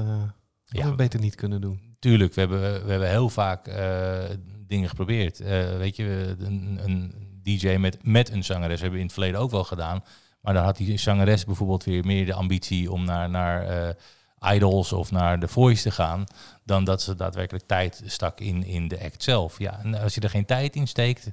[0.64, 0.94] Ja.
[0.94, 1.87] beter niet kunnen doen.
[1.98, 4.24] Tuurlijk, we hebben, we hebben heel vaak eh,
[4.66, 5.40] dingen geprobeerd.
[5.40, 9.40] Eh, weet je, een, een DJ met, met een zangeres hebben we in het verleden
[9.40, 10.04] ook wel gedaan.
[10.40, 14.92] Maar dan had die zangeres bijvoorbeeld weer meer de ambitie om naar, naar eh, Idols
[14.92, 16.24] of naar The Voice te gaan.
[16.64, 19.58] Dan dat ze daadwerkelijk tijd stak in, in de act zelf.
[19.58, 21.30] Ja, en als je er geen tijd in steekt,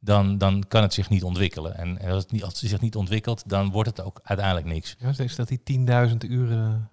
[0.00, 1.76] dan, dan kan het zich niet ontwikkelen.
[1.76, 4.96] En als het, niet, als het zich niet ontwikkelt, dan wordt het ook uiteindelijk niks.
[4.98, 6.90] Ja, is dat die 10.000 uren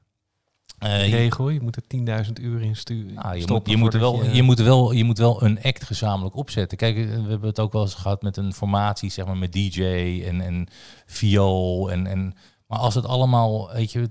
[0.84, 1.50] regel?
[1.50, 3.14] Je moet er 10.000 uur in sturen.
[3.14, 6.36] Nou, je, moet, je, moet wel, je, moet wel, je moet wel een act gezamenlijk
[6.36, 6.78] opzetten.
[6.78, 9.54] Kijk, eh, we hebben het ook wel eens gehad met een formatie, zeg maar, met
[9.54, 9.84] DJ
[10.28, 10.68] en, en
[11.06, 11.92] viool.
[11.92, 12.34] En, en,
[12.68, 14.10] maar als het allemaal, weet je,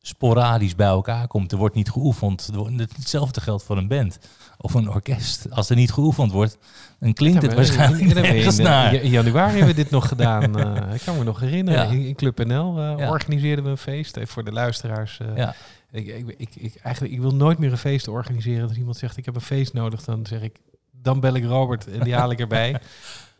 [0.00, 2.50] sporadisch bij elkaar komt, er wordt niet geoefend.
[2.96, 4.18] Hetzelfde geldt voor een band
[4.58, 5.46] of een orkest.
[5.50, 6.58] Als er niet geoefend wordt,
[6.98, 8.94] dan klinkt het waarschijnlijk nergens in, naar.
[8.94, 10.58] in januari hebben we dit nog gedaan.
[10.58, 11.98] eh, ik kan me nog herinneren.
[12.00, 12.06] Ja.
[12.06, 13.08] In, Club NL eh, Ja.
[13.10, 14.16] organiseerden we een feest.
[14.16, 15.18] Even voor de luisteraars.
[15.20, 15.54] eh, Ja.
[15.94, 18.68] Ik, ik, ik, ik- eigenlijk, ik wil nooit meer een feest organiseren.
[18.68, 20.56] Als iemand zegt, ik heb een feest nodig, dan zeg ik,
[20.90, 22.76] dan bel ik Robert en die haal ik erbij.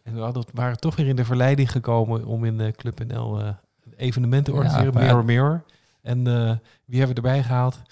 [0.02, 3.40] En we hadden, waren toch weer in de verleiding gekomen om in de Club NL
[3.40, 4.94] eh, een evenement te organiseren.
[4.94, 5.64] Mirror Mirror.
[6.02, 6.52] En eh,
[6.84, 7.82] wie hebben we erbij gehaald?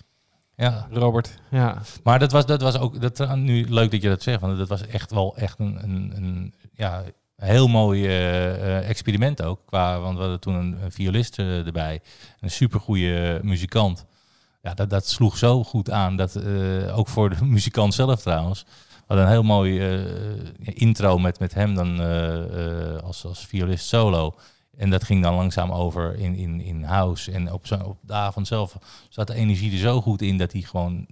[0.56, 0.86] Ja.
[0.90, 1.38] Robert.
[1.50, 4.58] Ja, Maar dat was, dat was ook, dat, nu leuk dat je dat zegt, want
[4.58, 7.02] dat was echt wel echt een, een, een ja,
[7.36, 9.60] heel mooi eh, eh, experiment ook.
[9.66, 12.00] Qua, want we hadden toen een, een violist eh, erbij,
[12.40, 14.04] een supergoeie muzikant.
[14.62, 18.64] Ja, dat, dat sloeg zo goed aan, dat, eh, ook voor de muzikant zelf trouwens.
[18.88, 20.00] We hadden een heel mooi eh,
[20.60, 24.34] intro met, met hem dan eh, als, als violist solo.
[24.76, 27.32] En dat ging dan langzaam over in, in, in house.
[27.32, 28.76] En op, zo, op de avond zelf
[29.08, 31.06] zat de energie er zo goed in dat hij gewoon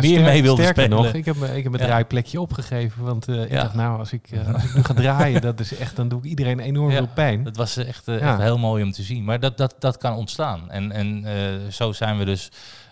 [0.00, 0.90] meer mee wilde spelen.
[0.90, 1.88] nog, ik heb, ik heb mijn Ja.
[1.88, 3.04] draaiplekje opgegeven.
[3.04, 3.62] Want ik Ja.
[3.62, 6.24] dacht, nou, als ik, als ik nu ga draaien, dat is echt, dan doe ik
[6.24, 6.96] iedereen enorm Ja.
[6.96, 7.44] veel pijn.
[7.44, 9.24] Dat was echt, echt heel mooi om te zien.
[9.24, 10.70] Maar dat, dat, dat kan ontstaan.
[10.70, 11.24] En, en
[11.72, 12.50] zo zijn we dus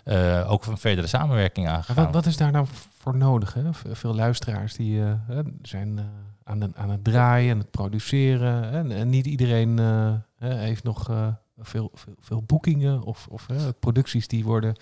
[0.09, 2.03] eh, ook een verdere samenwerking aangegaan.
[2.05, 2.67] wat, wat is daar nou
[2.97, 3.53] voor nodig?
[3.53, 3.73] Hè?
[3.73, 6.05] Veel luisteraars die eh, zijn eh,
[6.43, 8.71] aan, de, aan het draaien en het produceren.
[8.71, 9.79] En, en niet iedereen
[10.39, 11.05] heeft nog
[11.57, 13.47] veel, veel, veel boekingen of, of
[13.79, 14.75] producties die worden.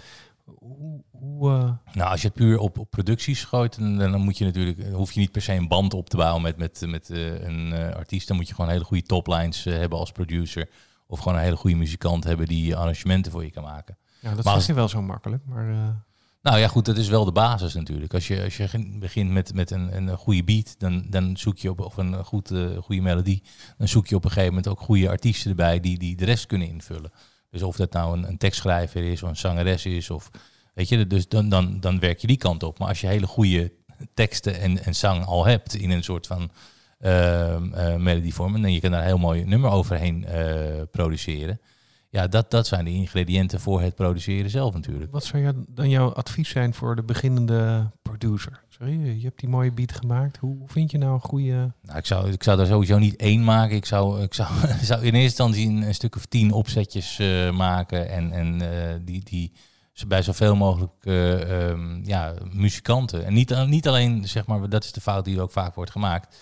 [0.44, 4.46] Hoe, hoe, Nou, als je het puur op, op producties gooit, dan, dan moet je
[4.46, 7.10] natuurlijk, dan hoef je niet per se een band op te bouwen met, met, met
[7.10, 8.28] een artiest.
[8.28, 10.70] Dan moet je gewoon hele goede toplines hebben als producer.
[11.08, 13.98] Of gewoon een hele goede muzikant hebben die arrangementen voor je kan maken.
[14.30, 15.44] Ja, dat Maar is wel zo makkelijk.
[15.46, 15.90] Maar eh,
[16.42, 18.14] Nou ja, goed, dat is wel de basis natuurlijk.
[18.14, 21.58] Als je, als je begin- begint met, met een, een goede beat, dan, dan zoek
[21.58, 23.44] je op of een goed, eh, goede melodie.
[23.78, 26.46] Dan zoek je op een gegeven moment ook goede artiesten erbij die, die de rest
[26.46, 27.12] kunnen invullen.
[27.50, 30.30] Dus of dat nou een, een tekstschrijver is of een zangeres is, of
[30.74, 32.80] weet je, dus dan, dan, dan werk je die kant op.
[32.80, 33.74] Maar als je hele goede
[34.14, 36.52] teksten en, en zang al hebt in een soort van
[37.00, 40.26] ehm eh, melodievorm, en dan je kan daar een heel mooi nummer overheen
[40.92, 41.60] produceren.
[42.18, 45.12] Ja, dat, dat zijn de ingrediënten voor het produceren zelf natuurlijk.
[45.12, 48.64] wat zou dan jouw advies zijn voor de beginnende producer?
[48.70, 50.38] Sorry, je hebt die mooie beat gemaakt.
[50.38, 51.74] Hoe, vind je nou een goede...
[51.82, 53.76] Nou, ik, zou, ik zou daar sowieso niet één maken.
[53.76, 54.50] Ik zou, ik zou,
[54.82, 58.10] zou in eerste instantie een, een stuk of tien opzetjes eh, maken.
[58.10, 59.52] En, en eh, die, die
[60.08, 63.26] bij zoveel mogelijk eh, ehm, ja, muzikanten.
[63.26, 66.38] En niet, niet alleen, zeg maar, dat is de fout die ook vaak wordt gemaakt.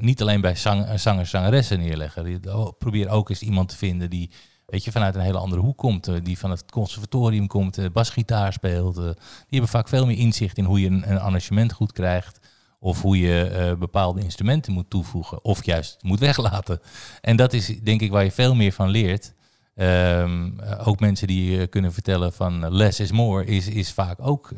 [0.00, 2.40] niet alleen bij zang, zangers, zangeressen neerleggen.
[2.48, 4.30] Oh, Probeer ook eens iemand te vinden die
[4.72, 6.08] weet je, vanuit een hele andere hoek komt.
[6.08, 8.96] eh, die van het conservatorium komt, eh, basgitaar speelt.
[8.96, 9.14] eh, die
[9.48, 12.40] hebben vaak veel meer inzicht in hoe je een, arrangement goed krijgt.
[12.78, 15.44] Of hoe je bepaalde instrumenten moet toevoegen.
[15.44, 16.80] Of juist moet weglaten.
[17.20, 19.34] En dat is denk ik waar je veel meer van leert.
[19.74, 23.92] Ehm, eh, ook mensen die eh, kunnen vertellen van eh, less is more, is, is
[23.92, 24.52] vaak ook,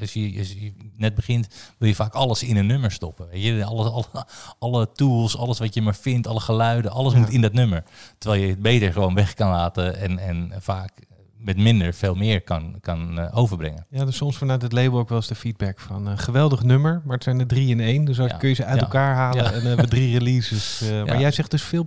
[0.00, 3.28] als, je, als je net begint, wil je vaak alles in een nummer stoppen.
[3.28, 3.64] Weet je?
[3.64, 4.26] Alle, alle,
[4.58, 7.18] alle tools, alles wat je maar vindt, alle geluiden, alles Ja.
[7.18, 7.84] moet in dat nummer.
[8.18, 10.92] Terwijl je het beter gewoon weg kan laten en, en vaak
[11.38, 13.86] met minder veel meer kan, kan eh, overbrengen.
[13.90, 17.02] Ja, dus soms vanuit het label ook wel eens de feedback van eh, geweldig nummer,
[17.04, 18.04] maar het zijn er drie in één.
[18.04, 19.48] Dus Ja, kun je ze uit ja, elkaar halen ja.
[19.48, 20.80] en dan hebben we drie releases.
[20.80, 21.84] eh, Maar jij zegt dus veel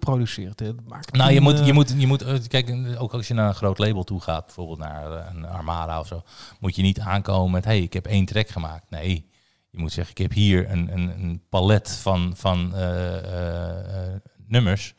[0.85, 3.33] maakt Nou, je moet, eh, je moet, je moet, eh, kijk, eh, ook als je
[3.33, 6.23] naar een groot label toe gaat, bijvoorbeeld naar eh, een Armada of zo,
[6.59, 8.89] moet je niet aankomen met, hey, ik heb één track gemaakt.
[8.89, 9.27] Nee,
[9.69, 14.13] je moet zeggen, ik heb hier een, een, een palet van, van eh, eh, eh,
[14.47, 14.93] nummers.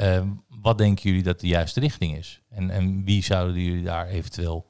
[0.00, 2.40] Eh, wat denken jullie dat de juiste richting is?
[2.48, 4.66] En, en wie zouden jullie daar eventueel...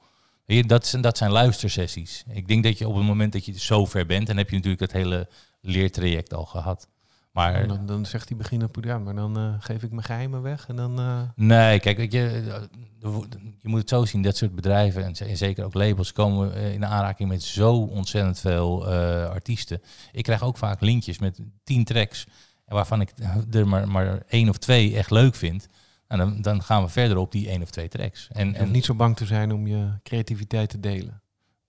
[0.66, 2.24] Dat, zijn, dat zijn luistersessies.
[2.28, 4.56] Ik denk dat je op het moment dat je zo ver bent, dan heb je
[4.56, 5.28] natuurlijk het hele
[5.60, 6.88] leertraject al gehad.
[7.32, 10.68] Maar dan, dan zegt die beginner, ja, maar dan eh, geef ik mijn geheimen weg
[10.68, 10.98] en dan...
[10.98, 13.12] eh, Nee, kijk, weet je, eh,
[13.58, 17.28] je moet het zo zien, dat soort bedrijven en zeker ook labels komen in aanraking
[17.28, 18.86] met zo ontzettend veel
[19.26, 19.80] artiesten.
[20.12, 22.26] Ik krijg ook vaak linkjes met tien tracks,
[22.70, 23.10] en waarvan ik
[23.50, 25.68] er maar, maar één of twee echt leuk vind.
[26.06, 28.28] En dan, dan gaan we verder op die één of twee tracks.
[28.32, 31.22] En, niet zo bang te zijn om je creativiteit te delen.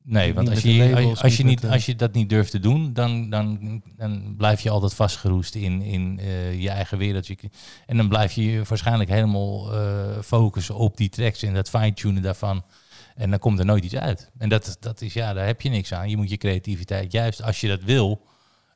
[0.03, 2.59] Nee, Niet want als je, labels, als, je niet als je dat niet durft te
[2.59, 7.27] doen, dan, dan, dan blijf je altijd vastgeroest in, in eh, je eigen wereld.
[7.27, 7.37] Je-
[7.85, 12.21] En dan blijf je je waarschijnlijk helemaal eh, focussen op die tracks en dat fine-tunen
[12.21, 12.63] daarvan.
[13.15, 14.31] En dan komt er nooit iets uit.
[14.37, 16.09] En dat, dat is, ja, daar heb je niks aan.
[16.09, 18.25] Je moet je creativiteit juist, als je dat wil,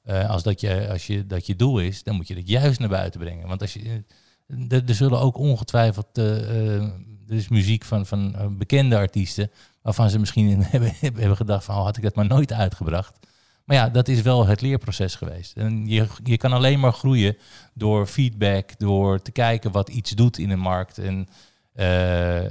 [0.06, 2.80] eh, als, dat je, als je, dat je doel is, dan moet je dat juist
[2.80, 3.48] naar buiten brengen.
[3.48, 4.04] Want als je,
[4.48, 10.20] eh, er, zullen ook ongetwijfeld, eh, er is muziek van, van bekende artiesten, waarvan ze
[10.20, 13.20] misschien hebben, hebben gedacht van, oh, had ik dat maar nooit uitgebracht.
[13.64, 15.58] Maar ja, dat is wel het leerproces geweest.
[15.58, 17.38] En je, je kan alleen maar groeien
[17.74, 20.98] door feedback, door te kijken wat iets doet in een markt.
[20.98, 21.28] En,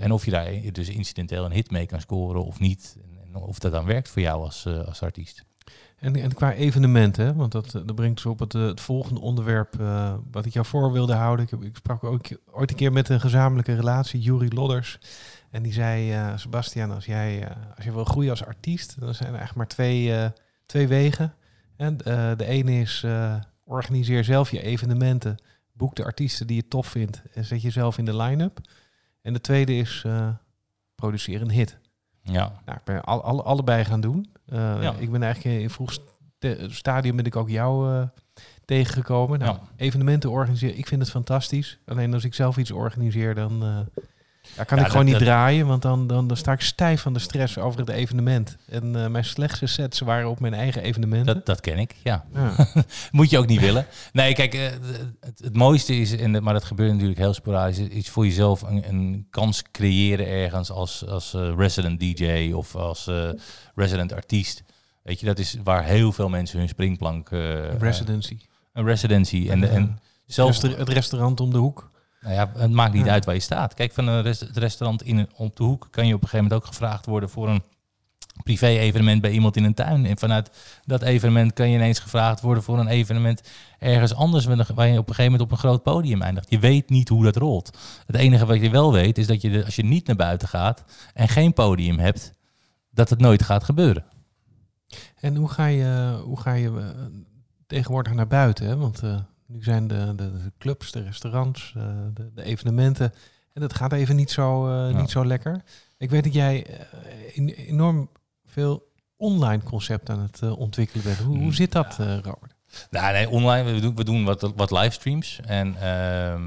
[0.00, 2.96] en of je daar dus incidenteel een hit mee kan scoren of niet.
[3.22, 5.44] En, of dat dan werkt voor jou als, als artiest.
[6.04, 8.80] En, en qua evenementen, hè, want dat, eh, dat brengt dus op het, eh, het
[8.80, 11.44] volgende onderwerp eh, wat ik jou voor wilde houden.
[11.44, 14.98] Ik, heb, ik sprak ook ooit een keer met een gezamenlijke relatie, Juri Lodders.
[15.50, 19.28] En die zei, eh Sebastian, als jij, als je wil groeien als artiest, dan zijn
[19.32, 20.30] er eigenlijk maar twee,
[20.66, 21.34] twee wegen.
[21.76, 21.96] En,
[22.36, 23.06] de ene is,
[23.64, 25.36] organiseer zelf je evenementen.
[25.72, 28.58] Boek de artiesten die je tof vindt en zet jezelf in de line-up.
[29.22, 30.04] En de tweede is,
[30.94, 31.78] produceer een hit.
[32.22, 34.33] Ja, Nou, ik ben al, alle- allebei gaan doen.
[34.46, 34.94] Eh, Ja.
[34.98, 36.02] Ik ben eigenlijk in vroeg st-
[36.68, 38.02] stadium ben ik ook jou eh,
[38.64, 39.38] tegengekomen.
[39.38, 39.58] Nou.
[39.76, 41.78] Evenementen organiseren, ik vind het fantastisch.
[41.86, 43.78] Alleen als ik zelf iets organiseer, dan eh,
[44.56, 45.66] ja, kan Ja, ik gewoon dat- niet dat- draaien.
[45.66, 48.56] Want dan, dan, dan sta ik stijf van de stress over het evenement.
[48.68, 51.34] En eh, mijn slechtste sets waren op mijn eigen evenementen.
[51.34, 52.24] dat, dat ken ik, ja.
[52.34, 52.52] Ja.
[53.10, 53.86] Moet je ook niet willen.
[54.12, 54.60] Nee, kijk, eh,
[55.20, 58.88] het, het mooiste is, en, maar dat gebeurt natuurlijk heel sporadisch, is voor jezelf een,
[58.88, 63.10] een kans creëren ergens als, als eh, resident DJ of als
[63.74, 64.62] resident artiest.
[65.02, 67.28] Weet je, dat is waar heel veel mensen hun springplank...
[67.78, 68.38] Residency.
[68.72, 69.46] een residency.
[69.50, 71.90] En, En, en zelfs, het restaurant om de hoek.
[72.24, 73.12] Nou ja, het maakt niet Ja.
[73.12, 73.74] uit waar je staat.
[73.74, 76.44] Kijk, van een rest- het restaurant in op de hoek kan je op een gegeven
[76.46, 77.62] moment ook gevraagd worden voor een
[78.42, 80.06] privé-evenement bij iemand in een tuin.
[80.06, 80.50] En vanuit
[80.84, 83.42] dat evenement kan je ineens gevraagd worden voor een evenement
[83.78, 86.50] ergens anders, waar je op een gegeven moment op een groot podium eindigt.
[86.50, 87.78] Je weet niet hoe dat rolt.
[88.06, 90.84] Het enige wat je wel weet is dat je, als je niet naar buiten gaat
[91.14, 92.34] en geen podium hebt,
[92.90, 94.04] dat het nooit gaat gebeuren.
[95.20, 96.84] En hoe ga je, hoe ga je uh,
[97.66, 98.66] tegenwoordig naar buiten?
[98.66, 98.76] Hè?
[98.76, 103.12] Want uh, nu zijn de, de, de, clubs, de restaurants, uh, de, de, evenementen.
[103.52, 105.00] En dat gaat even niet zo, ja.
[105.00, 105.62] niet zo lekker.
[105.98, 106.66] Ik weet dat jij
[107.56, 108.10] enorm
[108.44, 111.18] veel online concepten aan het ontwikkelen bent.
[111.18, 112.20] Hoe, hoe zit dat, ja.
[112.22, 112.54] Robert?
[112.90, 113.72] Nou, nee, online.
[113.72, 115.40] We doen, we doen wat, wat livestreams.
[115.44, 115.74] En uh,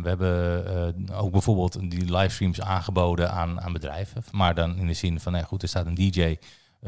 [0.02, 0.64] we hebben
[1.10, 4.24] uh, ook bijvoorbeeld die livestreams aangeboden aan, aan bedrijven.
[4.32, 6.36] Maar dan in de zin van, nou goed, er staat een DJ.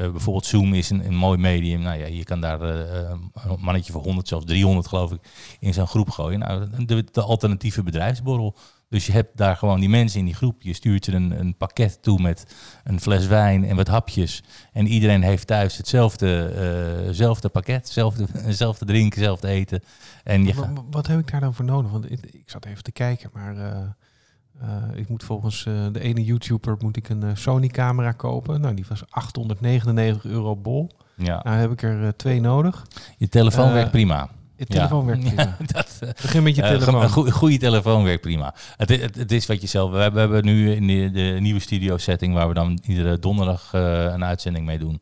[0.00, 1.80] Uh, bijvoorbeeld Zoom is een, een mooi medium.
[1.80, 5.20] Nou ja, je kan daar een mannetje voor 100, zelfs 300 geloof ik,
[5.58, 6.38] in zo'n groep gooien.
[6.38, 8.56] Nou, de, de alternatieve bedrijfsborrel.
[8.90, 10.62] Dus je hebt daar gewoon die mensen in die groep.
[10.62, 14.42] Je stuurt ze een, een pakket toe met een fles wijn en wat hapjes.
[14.72, 16.52] En iedereen heeft thuis hetzelfde
[17.18, 17.84] uh, pakket.
[17.84, 19.82] Hetzelfde, hetzelfde drinken, hetzelfde eten.
[20.24, 21.90] En je wat, wat, heb ik daar dan voor nodig?
[21.90, 23.78] Want ik, ik zat even te kijken, maar uh,
[24.94, 28.60] ik moet volgens de ene YouTuber moet ik een Sony-camera kopen.
[28.60, 30.90] Nou, die was 899 euro bol.
[31.16, 31.40] Ja.
[31.42, 32.86] Nou heb ik er twee nodig.
[33.18, 34.28] Je telefoon werkt prima.
[34.56, 35.56] Je telefoon werkt prima.
[35.72, 37.02] dat, Begin met je telefoon.
[37.02, 38.54] Een goede, goede telefoon werkt prima.
[38.76, 39.90] Het, het, het, is wat je zelf...
[39.90, 42.34] We hebben, we hebben nu in de, de nieuwe studio setting...
[42.34, 45.00] waar we dan iedere donderdag uh, een uitzending mee doen...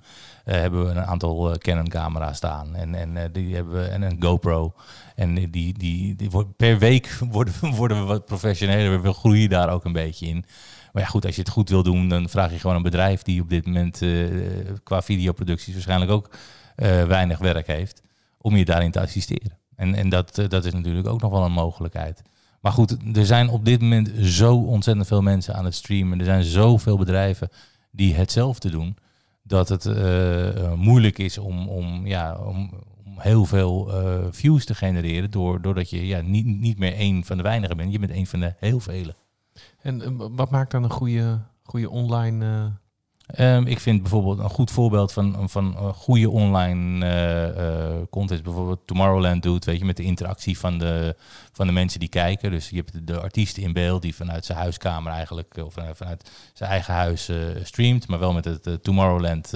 [0.49, 2.75] Uh, hebben we een aantal uh, Canon camera's staan.
[2.75, 4.75] En, en, die hebben we, en een GoPro.
[5.15, 9.03] En die, die, die, per week worden, worden we wat professioneler.
[9.03, 10.45] We groeien daar ook een beetje in.
[10.93, 12.09] Maar ja, goed, als je het goed wil doen...
[12.09, 13.23] dan vraag je gewoon een bedrijf...
[13.23, 14.03] die op dit moment
[14.83, 16.31] qua videoproducties waarschijnlijk ook
[17.07, 18.03] weinig werk heeft
[18.39, 19.59] om je daarin te assisteren.
[19.77, 22.23] En, en dat, dat is natuurlijk ook nog wel een mogelijkheid.
[22.61, 26.19] Maar goed, er zijn op dit moment zo ontzettend veel mensen aan het streamen.
[26.19, 27.49] Er zijn zoveel bedrijven
[27.91, 28.97] die hetzelfde doen.
[29.49, 32.71] Dat het uh, moeilijk is om, om, ja, om,
[33.05, 35.31] om heel veel uh, views te genereren.
[35.31, 37.93] Door, doordat je ja, niet, niet meer één van de weinigen bent.
[37.93, 39.15] Je bent één van de heel vele.
[39.83, 42.73] En wat maakt dan een goede, goede online
[43.37, 48.87] Um, ik vind bijvoorbeeld een goed voorbeeld van, van goede online uh, uh, content, bijvoorbeeld
[48.87, 51.17] Tomorrowland doet, weet je, met de interactie van de,
[51.53, 52.51] van de mensen die kijken.
[52.51, 56.71] Dus je hebt de artiest in beeld die vanuit zijn huiskamer eigenlijk, of vanuit zijn
[56.71, 57.31] eigen huis
[57.63, 59.53] streamt, maar wel met het Tomorrowland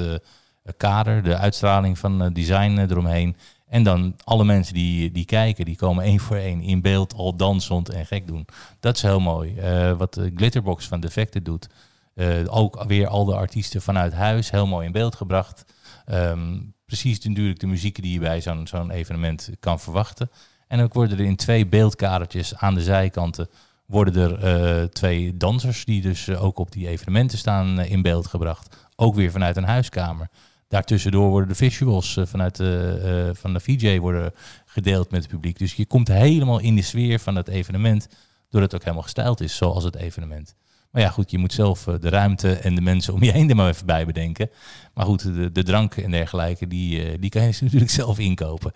[0.77, 3.37] kader, de uitstraling van design eromheen.
[3.69, 7.37] En dan alle mensen die, die kijken, die komen één voor één in beeld al
[7.37, 8.47] dansend en gek doen.
[8.81, 9.55] Dat is heel mooi.
[9.97, 11.69] wat Glitterbox van Defected doet.
[12.15, 15.65] Uh, ook weer al de artiesten vanuit huis, heel mooi in beeld gebracht.
[16.07, 20.31] Um, precies natuurlijk de muziek die je bij zo'n zo'n evenement kan verwachten.
[20.69, 23.49] En ook worden er in twee beeldkadertjes aan de zijkanten
[23.87, 28.27] worden er uh, twee dansers die dus uh, ook op die evenementen staan in beeld
[28.27, 28.77] gebracht.
[28.97, 30.29] Ook weer vanuit een huiskamer.
[30.69, 34.33] Daartussendoor worden de visuals vanuit de, van de VJ worden
[34.65, 35.59] gedeeld met het publiek.
[35.59, 38.09] Dus je komt helemaal in de sfeer van het evenement,
[38.49, 40.55] doordat het ook helemaal gestyled is zoals het evenement.
[40.93, 43.51] Maar ja, goed, je moet zelf eh, de ruimte en de mensen om je heen
[43.51, 44.51] er maar even bij bedenken.
[44.95, 48.73] Maar goed, de, de drank en dergelijke, die, eh, die kan je natuurlijk zelf inkopen.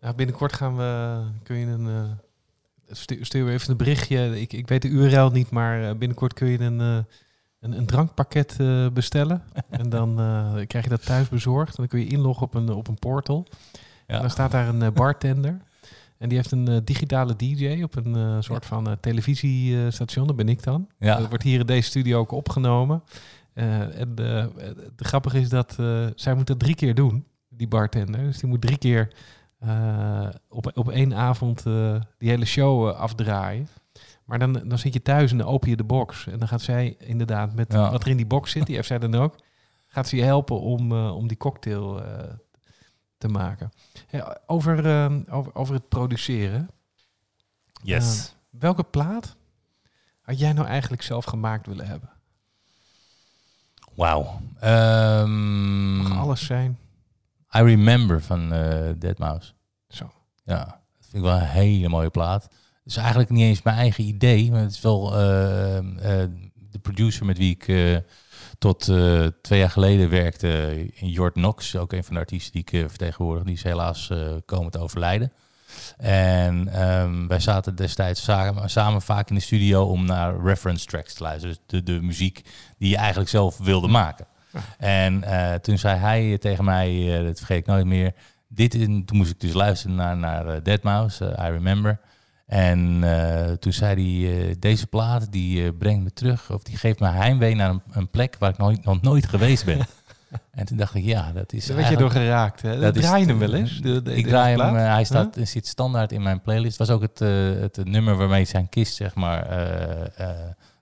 [0.00, 2.02] Nou, binnenkort gaan we, kun je een, uh,
[2.90, 4.40] stuur, stuur even een berichtje.
[4.40, 7.06] Ik, ik weet de URL niet, maar binnenkort kun je een, een,
[7.60, 8.56] een drankpakket
[8.92, 9.42] bestellen.
[9.70, 10.14] en dan
[10.66, 11.68] krijg je dat thuis bezorgd.
[11.68, 13.46] En dan kun je inloggen op een, op een portal.
[14.06, 14.14] Ja.
[14.14, 15.60] En dan staat daar een bartender.
[16.20, 20.26] En die heeft een uh, digitale DJ op een uh, soort van uh, televisiestation.
[20.26, 20.88] Dat ben ik dan.
[20.98, 21.16] Ja.
[21.16, 23.02] Dat wordt hier in deze studio ook opgenomen.
[23.54, 24.50] en de
[24.96, 25.76] grappige is dat
[26.14, 28.20] zij moet dat drie keer doen, die bartender.
[28.20, 29.12] Dus die moet drie keer
[30.48, 31.62] op, op één avond
[32.18, 33.68] die hele show afdraaien.
[34.24, 36.26] Maar dan, dan zit je thuis en dan open je de box.
[36.26, 37.90] En dan gaat zij inderdaad met ja.
[37.90, 39.34] wat er in die box zit, die heeft zij dan ook,
[39.86, 42.02] gaat ze je helpen om, om die cocktail
[43.20, 43.72] te maken.
[44.10, 46.70] Ja, over, uh, over, over het produceren.
[47.82, 48.34] Yes.
[48.52, 49.36] Uh, welke plaat
[50.20, 52.10] had jij nou eigenlijk zelf gemaakt willen hebben?
[53.94, 54.40] Wauw.
[54.64, 56.78] Um, Mag alles zijn.
[57.56, 59.52] I Remember van uh, Dead Mouse.
[59.88, 60.12] Zo.
[60.44, 62.42] Ja, dat vind ik wel een hele mooie plaat.
[62.42, 62.52] Het
[62.84, 67.50] is eigenlijk niet eens mijn eigen idee, maar het is wel de producer met wie
[67.58, 67.66] ik
[68.60, 72.62] tot uh, twee jaar geleden werkte in Jort Knox, ook een van de artiesten die
[72.62, 73.44] ik uh, vertegenwoordig.
[73.44, 75.32] Die is helaas uh, komen te overlijden.
[75.96, 81.14] En um, wij zaten destijds samen, samen, vaak in de studio om naar reference tracks
[81.14, 81.56] te luisteren.
[81.56, 82.42] Dus de, de muziek
[82.78, 84.26] die je eigenlijk zelf wilde maken.
[84.78, 85.24] En
[85.62, 88.12] toen zei hij tegen mij, dat vergeet ik nooit meer,
[88.48, 92.00] dit in, toen moest ik dus luisteren naar, naar Dead Mouse, I Remember.
[92.50, 93.94] En uh, toen zei
[94.24, 97.70] hij, uh, deze plaat die uh, brengt me terug, of die geeft me heimwee naar
[97.70, 99.78] een, een, plek waar ik nog, nog nooit geweest ben.
[100.50, 102.62] En toen dacht ik, ja, dat is Daar werd je door geraakt.
[102.62, 102.80] Hè?
[102.80, 103.80] Dat draai je hem wel eens.
[103.80, 105.46] de- de- ik draai hem, eh, hij staat, Huh?
[105.46, 106.78] zit standaard in mijn playlist.
[106.78, 110.36] Het was ook het, eh, het nummer waarmee zijn kist, zeg maar, eh, eh,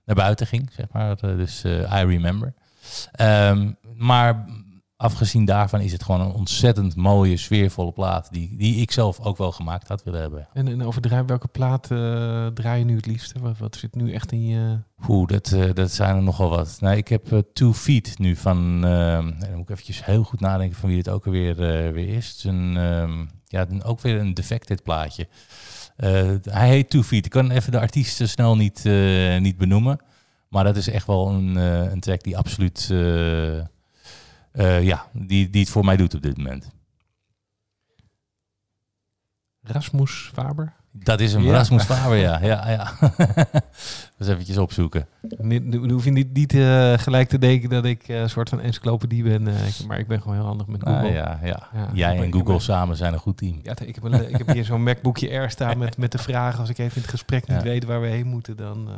[0.05, 1.17] naar buiten ging, zeg maar.
[1.21, 2.53] Eh, dus eh, I Remember.
[3.11, 4.45] Ehm, maar
[5.01, 9.37] afgezien daarvan is het gewoon een ontzettend mooie, sfeervolle plaat, die, die ik zelf ook
[9.37, 10.47] wel gemaakt had willen hebben.
[10.53, 13.39] En, en over welke plaat eh, draai je nu het liefste?
[13.39, 14.79] Wat, wat zit nu echt in je...
[15.07, 16.77] Oeh, dat, eh, dat zijn er nogal wat.
[16.79, 18.85] Nou, ik heb eh, Two Feet nu van...
[18.85, 22.09] ehm, dan moet ik eventjes heel goed nadenken van wie het ook alweer eh, weer
[22.09, 22.27] is.
[22.27, 25.27] Het is een, ehm, ja, ook weer een defected plaatje.
[26.43, 27.25] Hij heet Two Feet.
[27.25, 28.83] Ik kan even de artiesten snel niet,
[29.39, 29.99] niet benoemen.
[30.49, 31.55] Maar dat is echt wel een,
[31.91, 32.93] een track die absoluut...
[34.51, 36.69] eh, ja, die, die het voor mij doet op dit moment.
[39.61, 40.73] Rasmus Faber?
[40.91, 41.51] Dat is een Ja.
[41.51, 42.39] Rasmus Faber, ja.
[42.53, 42.91] ja, ja.
[44.17, 45.07] dus eventjes opzoeken.
[45.37, 48.59] Nu, hoef je niet, niet eh, gelijk te denken dat ik eh, een soort van
[48.61, 49.47] encyclopedie ben.
[49.47, 51.07] ik- maar ik ben gewoon heel handig met Google.
[51.07, 51.67] Ah, ja, ja.
[51.73, 53.59] Ja, Jij en Google ben- samen zijn een goed team.
[53.63, 56.59] Ja, ik heb, een, ik heb hier zo'n MacBookje Air staan met, met de vragen.
[56.59, 58.89] Als ik even in het gesprek niet weet waar we heen moeten, dan,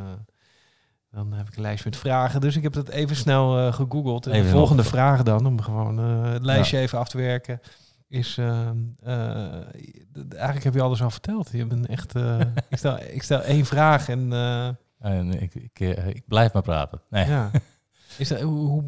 [1.12, 2.42] dan heb ik een lijst met vragen.
[2.42, 4.28] Dus ik heb dat even snel eh, gegoogeld.
[4.28, 7.60] En de volgende nog- vraag dan, om gewoon eh, het lijstje even af te werken,
[8.08, 8.38] is...
[8.38, 8.70] eh,
[9.04, 9.64] eh,
[10.14, 11.50] eigenlijk heb je alles al verteld.
[11.52, 12.14] Je bent echt...
[12.70, 14.34] ik, stel, ik stel één vraag en...
[15.00, 17.02] En ik, ik, ik blijf maar praten.
[17.10, 17.28] Nee.
[17.28, 17.52] ja.
[18.18, 18.84] Is dat, hoe, hoe,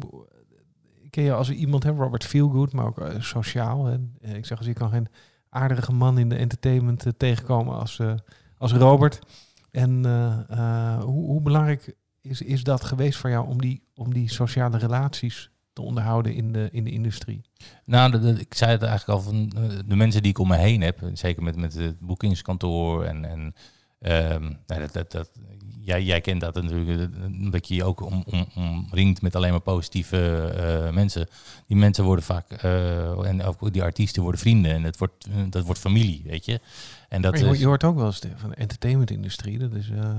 [1.10, 3.84] ken je als iemand, hè, Robert Feelgood, maar ook sociaal.
[3.84, 3.96] Hè?
[4.20, 5.08] Ik zeg als je kan geen
[5.48, 8.00] aardige man in de entertainment tegenkomen als,
[8.58, 9.18] als Robert.
[9.70, 10.04] En
[11.00, 11.94] hoe, hoe belangrijk
[12.24, 16.52] is, is dat geweest voor jou om die, om die sociale relaties te onderhouden in
[16.52, 17.42] de, in de industrie?
[17.84, 20.48] Nou, de- de- ik zei het eigenlijk al van eh, de mensen die ik om
[20.48, 23.54] me heen heb, zeker met, met het boekingskantoor en, en
[24.00, 25.30] ehm, nou, dat, dat, dat,
[25.80, 29.50] jij, jij kent dat natuurlijk, eh, dat je je ook om, om, omringt met alleen
[29.50, 31.26] maar positieve eh, mensen.
[31.66, 35.34] Die mensen worden vaak, eh, en ook die artiesten worden vrienden en het wordt, eh,
[35.50, 36.60] dat wordt familie, weet je.
[37.08, 39.58] En dat Maar je, hoort- is, je hoort ook wel eens de- van de entertainmentindustrie.
[39.58, 40.10] Dat is, eh,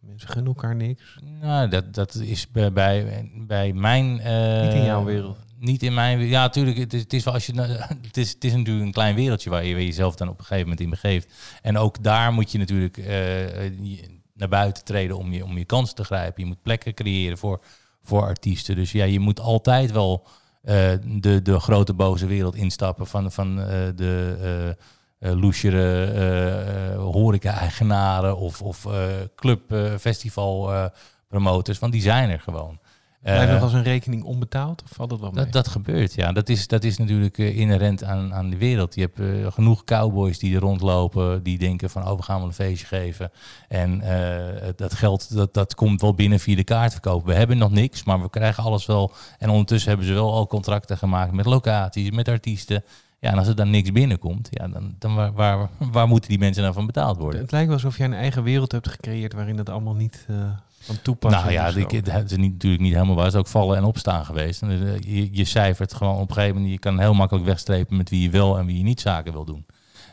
[0.00, 1.18] mensen gunnen elkaar niks.
[1.40, 4.20] Nou, dat, dat is bij, bij, bij mijn...
[4.20, 5.38] eh, Niet in jouw wereld.
[5.58, 6.34] Niet in mijn wereld.
[6.34, 6.76] Ja, natuurlijk.
[6.78, 7.52] Het is, het is wel als je.
[8.06, 10.62] Het is, het is natuurlijk een klein wereldje waar je jezelf dan op een gegeven
[10.62, 11.32] moment in begeeft.
[11.62, 13.70] En ook daar moet je natuurlijk eh,
[14.34, 16.42] naar buiten treden om je, om je kansen te grijpen.
[16.42, 17.60] Je moet plekken creëren voor,
[18.02, 18.76] voor artiesten.
[18.76, 20.26] Dus ja, je moet altijd wel
[20.62, 24.76] eh, de, de grote boze wereld instappen van, van de.
[25.20, 28.92] Eh loesjere eh, eh, horeca-eigenaren of, of eh,
[29.36, 30.84] club, eh, festival eh,
[31.28, 32.78] promoters, want die zijn er gewoon.
[33.22, 35.44] Blijft nog als een rekening onbetaald of valt het wel mee?
[35.44, 36.32] dat, dat gebeurt, ja.
[36.32, 38.94] Dat is, dat is natuurlijk inherent aan, aan de wereld.
[38.94, 42.52] Je hebt genoeg cowboys die er rondlopen, die denken van, oh, we gaan wel een
[42.52, 43.30] feestje geven.
[43.68, 44.02] En
[44.76, 47.26] dat geld, dat, dat komt wel binnen via de kaartverkoop.
[47.26, 49.12] We hebben nog niks, maar we krijgen alles wel.
[49.38, 52.84] En ondertussen hebben ze wel al contracten gemaakt met locaties, met artiesten.
[53.20, 56.38] Ja, en als er dan niks binnenkomt, ja, dan, dan waar, waar, waar moeten die
[56.38, 57.40] mensen nou van betaald worden?
[57.40, 60.36] Het lijkt wel alsof jij een eigen wereld hebt gecreëerd waarin dat allemaal niet eh,
[60.78, 61.74] van toepassing Nou ja, is.
[61.74, 63.24] ik, het is niet, natuurlijk niet helemaal waar.
[63.24, 64.62] Het is ook vallen en opstaan geweest.
[64.62, 66.72] En, eh, je, je cijfert gewoon op een gegeven moment.
[66.72, 69.44] Je kan heel makkelijk wegstrepen met wie je wel en wie je niet zaken wil
[69.44, 69.66] doen.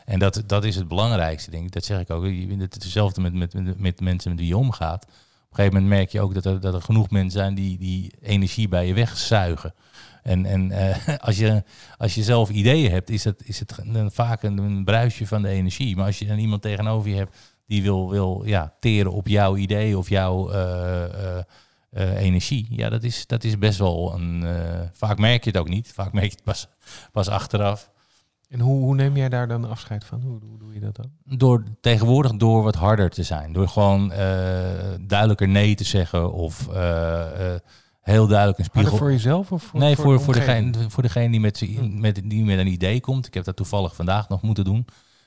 [0.04, 1.72] En dat, dat is het belangrijkste, denk ik.
[1.72, 2.24] Dat zeg ik ook.
[2.24, 5.04] Je- Het is hetzelfde met, met, met, met mensen met wie je omgaat.
[5.04, 7.78] Op een gegeven moment merk je ook dat er, dat er genoeg mensen zijn die
[7.78, 9.74] die energie bij je wegzuigen.
[10.28, 11.62] En, en eh, als, je,
[11.96, 15.42] als je zelf ideeën hebt, is het, is het een- vaak een, een bruisje van
[15.42, 15.96] de energie.
[15.96, 19.56] Maar als je dan iemand tegenover je hebt die wil, wil ja, teren op jouw
[19.56, 24.44] idee of jouw eh, eh, energie, ja, dat is, dat is best wel een.
[24.92, 25.92] vaak merk je het ook niet.
[25.92, 26.68] Vaak merk je het pas,
[27.12, 27.90] pas achteraf.
[28.48, 30.20] En hoe, hoe neem jij daar dan afscheid van?
[30.22, 31.10] Hoe, hoe doe je dat dan?
[31.24, 33.52] Door tegenwoordig door wat harder te zijn.
[33.52, 34.08] Door gewoon
[35.06, 36.68] duidelijker nee te zeggen of
[38.08, 38.96] heel duidelijk een spiegel.
[38.96, 42.00] voor jezelf of voor nee, voor, voor, de voor, degene, voor degene die met, Hm.
[42.00, 43.26] met, die met een idee komt.
[43.26, 44.86] Ik heb dat toevallig vandaag nog moeten doen.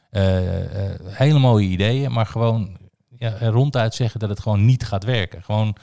[0.09, 2.77] Eh, eh, hele mooie ideeën, maar gewoon
[3.17, 5.43] ja, ronduit zeggen dat het gewoon niet gaat werken.
[5.43, 5.75] Gewoon,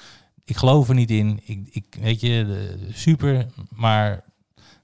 [0.44, 1.40] ik geloof er niet in.
[1.44, 4.24] Ik, ik, weet je, super, maar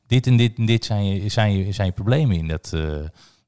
[0.07, 2.97] dit en dit en dit zijn je, zijn je, zijn je problemen in dat, eh,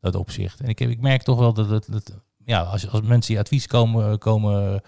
[0.01, 0.61] dat opzicht.
[0.61, 2.13] En ik, heb, ik merk toch wel dat, dat, dat
[2.45, 4.83] ja, als, als mensen die advies komen, komen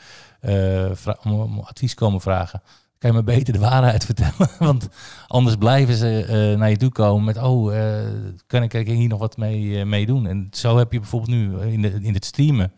[1.24, 2.62] om advies komen vragen,
[2.98, 4.48] kan je me beter de waarheid vertellen.
[4.58, 4.88] Want
[5.26, 8.06] anders blijven ze eh, naar je toe komen met, oh, eh,
[8.46, 10.26] kan, ik, hier nog wat mee, mee doen?
[10.26, 12.72] En zo heb je bijvoorbeeld nu in, de, in het streamen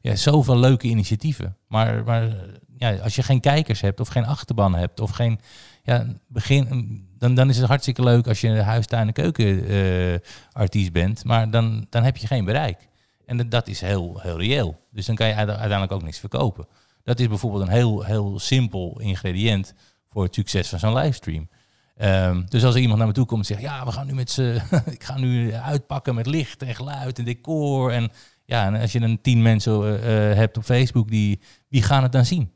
[0.00, 1.56] ja, zoveel leuke initiatieven.
[1.68, 2.28] Maar, maar
[2.76, 5.40] ja, als je geen kijkers hebt of geen achterban hebt of geen...
[5.82, 11.24] Ja, begin, dan, dan is het hartstikke leuk als je een huistuin- en keukenartiest bent.
[11.24, 12.88] Maar dan, dan heb je geen bereik.
[13.26, 14.78] En dat, dat is heel, heel reëel.
[14.90, 16.66] Dus dan kan je uite- uiteindelijk ook niks verkopen.
[17.06, 19.74] Dat is bijvoorbeeld een heel, heel simpel ingrediënt
[20.10, 21.48] voor het succes van zo'n livestream.
[21.96, 24.14] Ehm, dus als er iemand naar me toe komt en zegt, ja, we gaan nu
[24.14, 24.60] met z'n,
[24.96, 27.92] ik ga nu uitpakken met licht en geluid en decor.
[27.92, 28.10] En
[28.44, 32.02] ja, en als je dan tien mensen eh, eh, hebt op Facebook, die, wie gaan
[32.02, 32.52] het dan zien?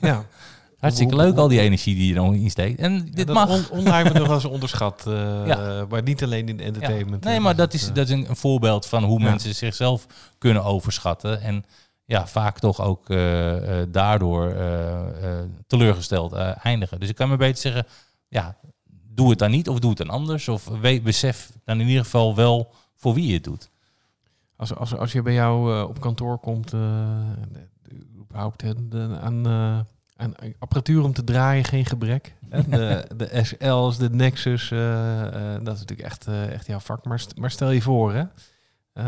[0.00, 0.24] Ja.
[0.78, 2.78] Hartstikke leuk, al die energie die je dan insteekt.
[2.80, 3.48] En dit mag.
[3.48, 5.06] on online wordt nog wel eens onderschat.
[5.06, 5.86] eh, Ja.
[5.88, 7.24] Maar niet alleen in entertainment.
[7.24, 10.06] Nee, maar dat is, dat is een, een voorbeeld van hoe mensen zichzelf
[10.38, 11.40] kunnen overschatten.
[11.40, 11.64] En
[12.06, 16.32] ja, vaak toch ook eh, eh, daardoor eh, teleurgesteld
[16.62, 17.00] eindigen.
[17.00, 17.86] Dus ik kan me beter zeggen,
[18.28, 18.56] ja,
[19.10, 20.48] doe het dan niet of doe het dan anders.
[20.48, 23.70] Of weet, besef dan in ieder geval wel voor wie je het doet.
[24.56, 26.72] Als, als, als je bij jou op kantoor komt,
[28.20, 29.46] überhaupt de- aan,
[30.16, 32.34] aan apparatuur om te draaien geen gebrek.
[32.68, 34.68] De, de SL's, de Nexus,
[35.62, 37.04] dat is natuurlijk echt, echt jouw vak.
[37.04, 38.22] Maar, st- maar stel je voor, hè,
[38.94, 39.04] eh,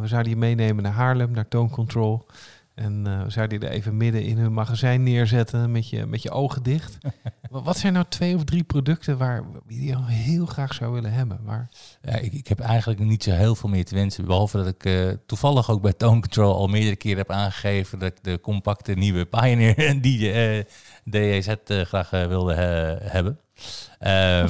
[0.00, 2.26] we zouden je meenemen naar Haarlem, naar Tone Control.
[2.74, 6.22] En eh, we zouden je er even midden in hun magazijn neerzetten met je, met
[6.22, 6.98] je ogen dicht.
[7.50, 11.12] Wa- Wat zijn nou twee of drie producten waar die je heel graag zou willen
[11.12, 11.38] hebben?
[11.44, 11.68] Waar,
[12.02, 14.24] Ja, ik, ik heb eigenlijk niet zo heel veel meer te wensen.
[14.24, 18.08] Behalve dat ik eh, toevallig ook bij Tone Control al meerdere keren heb aangegeven dat
[18.08, 20.64] ik de compacte nieuwe Pioneer DJ, eh,
[21.04, 22.54] DEZ eh, graag wilde
[23.02, 23.38] hebben.
[23.56, 23.64] Dat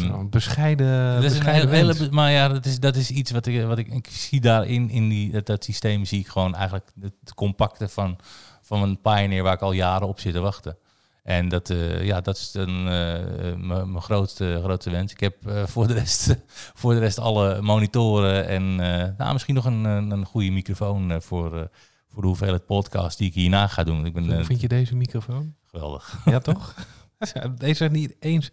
[0.00, 3.10] is Ehm, een bescheiden, dat is een hele, hele- maar ja, dat is, dat is
[3.10, 6.28] iets wat ik, wat ik, ik zie daarin, in die, dat, dat systeem zie ik
[6.28, 8.18] gewoon eigenlijk het compacte van,
[8.62, 10.76] van een Pioneer waar ik al jaren op zit te wachten.
[11.22, 15.12] En dat, eh, ja, dat is dan eh, mijn grootste, grootste wens.
[15.12, 16.36] Ik heb eh, voor, de rest,
[16.80, 18.74] voor de rest alle monitoren en
[19.16, 21.70] nou, misschien nog een, een, een goede microfoon voor,
[22.08, 24.06] voor de hoeveelheid podcast die ik hierna ga doen.
[24.06, 25.54] Ik ben Hoe vind je deze microfoon?
[25.70, 26.18] geweldig.
[26.24, 26.74] Ja, toch?
[27.58, 28.50] Deze zijn niet eens.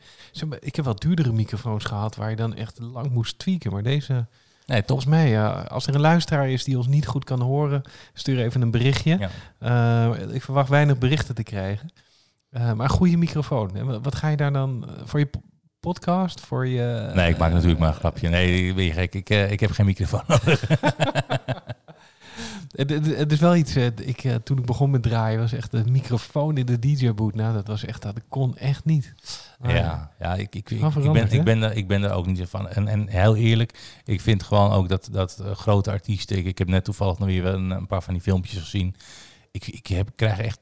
[0.59, 3.72] Ik heb wel duurdere microfoons gehad waar je dan echt lang moest tweaken.
[3.72, 4.26] Maar deze,
[4.66, 4.88] Nee, toch?
[4.88, 7.82] volgens mij, ja, als er een luisteraar is die ons niet goed kan horen,
[8.14, 9.18] stuur even een berichtje.
[9.59, 10.09] Ja.
[10.20, 11.89] Eh, ik verwacht weinig berichten te krijgen.
[12.49, 14.01] Eh, maar een goede microfoon.
[14.01, 15.41] Wat- ga je daar dan eh, voor je po-
[15.80, 16.41] podcast?
[16.41, 18.30] Voor je, Nee, ik maak natuurlijk maar een grapje.
[18.30, 19.14] Nee, ben je gek.
[19.16, 20.64] Ik, ik heb geen microfoon nodig.
[22.72, 23.76] Het, het, het is wel iets.
[23.76, 27.36] eh, Ik, eh, toen ik begon met draaien, was echt de microfoon in de DJ-boot.
[27.36, 29.14] Nou, dat was echt, dat kon echt niet.
[29.59, 30.80] Maar Ja, ja ik, ik, ik,
[31.11, 32.70] ben, ik, ben er, ik ben er ook niet van.
[32.70, 36.45] En, en heel eerlijk, ik vind gewoon ook dat, dat eh, grote artiesten...
[36.45, 38.95] Ik, heb net toevallig nog weer een, een paar van die filmpjes gezien.
[39.51, 40.59] Ik, ik heb, krijg echt...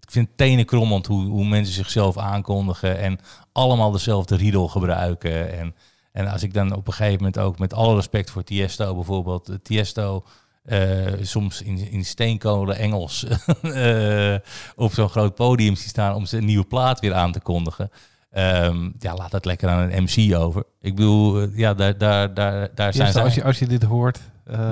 [0.00, 2.98] Ik vind het tenenkrommend hoe, hoe mensen zichzelf aankondigen...
[2.98, 3.18] en
[3.52, 5.58] allemaal dezelfde riedel gebruiken.
[5.58, 5.74] En,
[6.12, 7.58] en als ik dan op een gegeven moment ook...
[7.58, 9.58] met alle respect voor Tiesto bijvoorbeeld...
[9.62, 10.24] Tiesto...
[10.64, 13.24] eh, soms in, in steenkolen Engels
[13.62, 14.34] eh,
[14.76, 17.90] op zo'n groot podium zie staan om zijn nieuwe plaat weer aan te kondigen.
[18.30, 20.64] Ehm, ja, laat dat lekker aan een MC over.
[20.80, 23.20] Ik bedoel, eh, ja, daar, daar, daar, daar zijn ze.
[23.20, 24.20] als, je, als je dit hoort.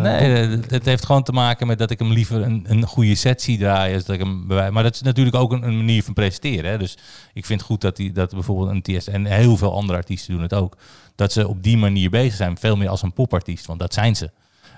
[0.02, 3.14] Nee, het- het heeft gewoon te maken met dat ik hem liever een, een goede
[3.14, 3.98] set zie draaien.
[3.98, 6.70] Dat ik hem maar dat is natuurlijk ook een, een manier van presenteren.
[6.70, 6.78] Hè.
[6.78, 6.98] Dus
[7.32, 10.32] ik vind het goed dat, die, dat bijvoorbeeld een TS en heel veel andere artiesten
[10.32, 10.76] doen het ook.
[11.14, 12.58] Dat ze op die manier bezig zijn.
[12.58, 14.30] Veel meer als een popartiest, want dat zijn ze.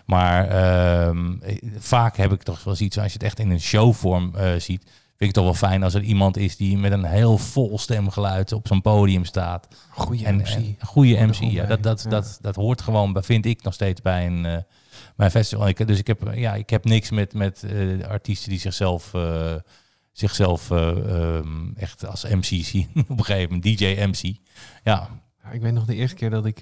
[0.06, 3.60] Maar ehm, eh, vaak heb ik toch wel iets, als je het echt in een
[3.60, 4.82] showvorm eh, ziet,
[5.22, 7.78] vind ik het toch wel fijn als er iemand is die met een heel vol
[7.78, 9.68] stemgeluid op zo'n podium staat.
[9.90, 10.46] goede En, MC.
[10.46, 12.10] en goede MC, ja, dat, dat, ja.
[12.10, 14.56] Dat, dat hoort gewoon, vind ik nog steeds bij een, eh,
[15.16, 15.68] bij een festival.
[15.68, 19.12] Ik, dus ik heb, ja, ik heb niks met, met eh, artiesten die zichzelf,
[20.12, 22.90] zichzelf eh, ehm, echt als MC zien.
[22.94, 24.36] Op een gegeven moment, DJ-MC.
[24.84, 25.08] Ja,
[25.44, 26.60] Ja, ik weet nog de eerste keer dat ik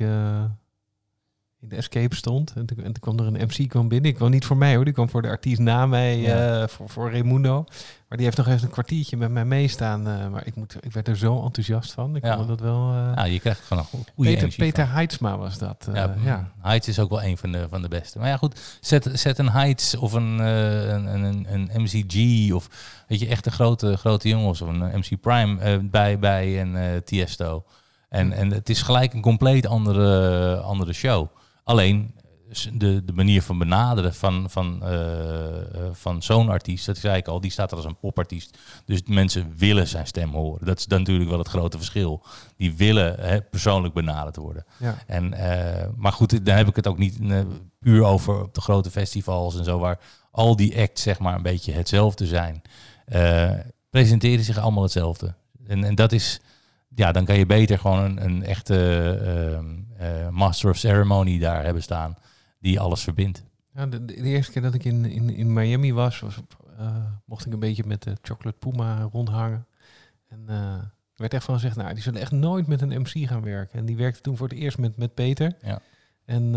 [1.63, 2.53] in de Escape stond.
[2.57, 4.11] En toen, en toen kwam er een MC kwam binnen.
[4.11, 4.85] Ik kwam niet voor mij hoor.
[4.85, 6.61] Die kwam voor de artiest na mij, Ja.
[6.63, 7.65] eh, voor, voor Raimundo.
[8.09, 10.09] Maar die heeft nog even een kwartiertje met mij meestaan.
[10.09, 12.17] eh, maar ik, moet, ik werd er zo enthousiast van.
[12.17, 12.37] Ik Ja.
[12.37, 12.91] vond dat wel...
[12.93, 15.89] eh, nou, je krijgt gewoon een go- goede Peter, Peter Heidsma was dat.
[15.93, 16.53] Ja, ja.
[16.61, 18.19] Heights is ook wel een van de, van de beste.
[18.19, 22.69] Maar ja, goed, zet, zet een Heights of een, een, een, een MCG of
[23.09, 27.65] weet je, echt een grote, grote jongens of een MC Prime bij, bij een Tiesto.
[28.09, 31.29] En, en het is gelijk een compleet andere, andere show.
[31.71, 32.15] Alleen
[32.51, 37.17] s- de, de manier van benaderen van, van, eh, eh, van zo'n artiest, dat zei
[37.17, 38.59] ik al, die staat er als een popartiest.
[38.85, 40.67] Dus mensen willen zijn stem horen.
[40.67, 42.23] Dat is dan natuurlijk wel het grote verschil.
[42.57, 44.65] Die willen hè, persoonlijk benaderd worden.
[44.79, 44.99] Ja.
[45.07, 47.19] En, eh, maar goed, dan heb ik het ook niet
[47.79, 49.99] puur over op de grote festivals en zo, waar
[50.31, 52.63] al die acts zeg maar een beetje hetzelfde zijn.
[53.91, 55.35] Presenteren zich allemaal hetzelfde.
[55.67, 56.41] En, en dat is,
[56.95, 58.77] ja, dan kan je beter gewoon een, een echte
[59.25, 59.67] ehm,
[59.97, 62.17] eh, master of ceremony daar hebben staan,
[62.59, 63.45] die alles verbindt.
[63.75, 66.23] Ja, de, de eerste keer dat ik in, in, in Miami was,
[66.79, 66.87] eh,
[67.25, 69.67] mocht ik een beetje met de Chocolate Puma rondhangen.
[70.29, 73.29] En eh, er werd echt van gezegd, nou, die zullen echt nooit met een MC
[73.29, 73.79] gaan werken.
[73.79, 75.57] En die werkte toen voor het eerst met, met Peter.
[75.63, 75.81] Ja.
[76.25, 76.53] En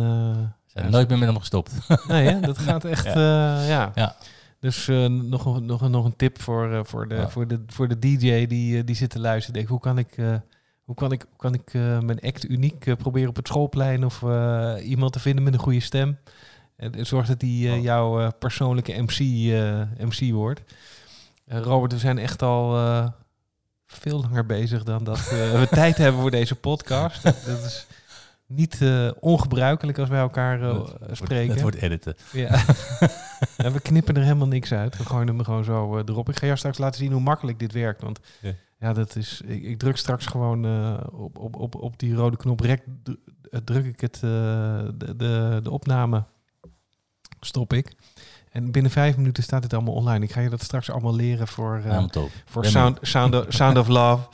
[0.66, 1.74] zijn Ja, nooit meer met hem gestopt.
[2.08, 3.92] nee, hè, dat gaat echt, ja.
[3.96, 4.16] Ja.
[4.64, 7.30] Dus eh, nog, een, nog, nog een tip voor, eh, voor, de, Ja.
[7.30, 9.54] voor, de, voor de DJ die, eh, die zit te luisteren.
[9.54, 10.16] Denk, hoe kan ik...
[10.84, 14.22] Hoe kan ik, kan ik mijn act uniek proberen op het schoolplein of
[14.82, 16.18] iemand te vinden met een goede stem?
[16.76, 17.82] En zorg dat die Oh.
[17.82, 19.20] jouw persoonlijke MC,
[19.98, 20.62] MC wordt.
[21.46, 22.72] Robert, we zijn echt al
[23.86, 27.24] veel langer bezig dan dat we tijd hebben voor deze podcast.
[27.24, 27.88] dat is
[28.56, 31.52] niet eh, ongebruikelijk als wij elkaar wordt- spreken.
[31.54, 32.16] Het wordt editen.
[32.32, 32.50] Ja.
[33.58, 34.98] Ja, we knippen er helemaal niks uit.
[34.98, 36.30] We gooien hem gewoon zo eh, erop.
[36.30, 38.02] Ik ga jou straks laten zien hoe makkelijk dit werkt.
[38.02, 38.52] Want Ja.
[38.80, 39.42] ja, dat is.
[39.46, 40.66] Ik, ik druk straks gewoon
[41.14, 42.84] op, op, op, op die rode knop rek.
[43.04, 43.18] dru-
[43.64, 46.24] Druk ik het, de, de, de opname.
[47.40, 47.94] Stop ik.
[48.52, 50.26] En binnen vijf minuten staat het allemaal online.
[50.26, 51.82] Ik ga je dat straks allemaal leren voor,
[52.12, 52.30] top.
[52.46, 54.28] voor Sound, sound, of, sound of Love.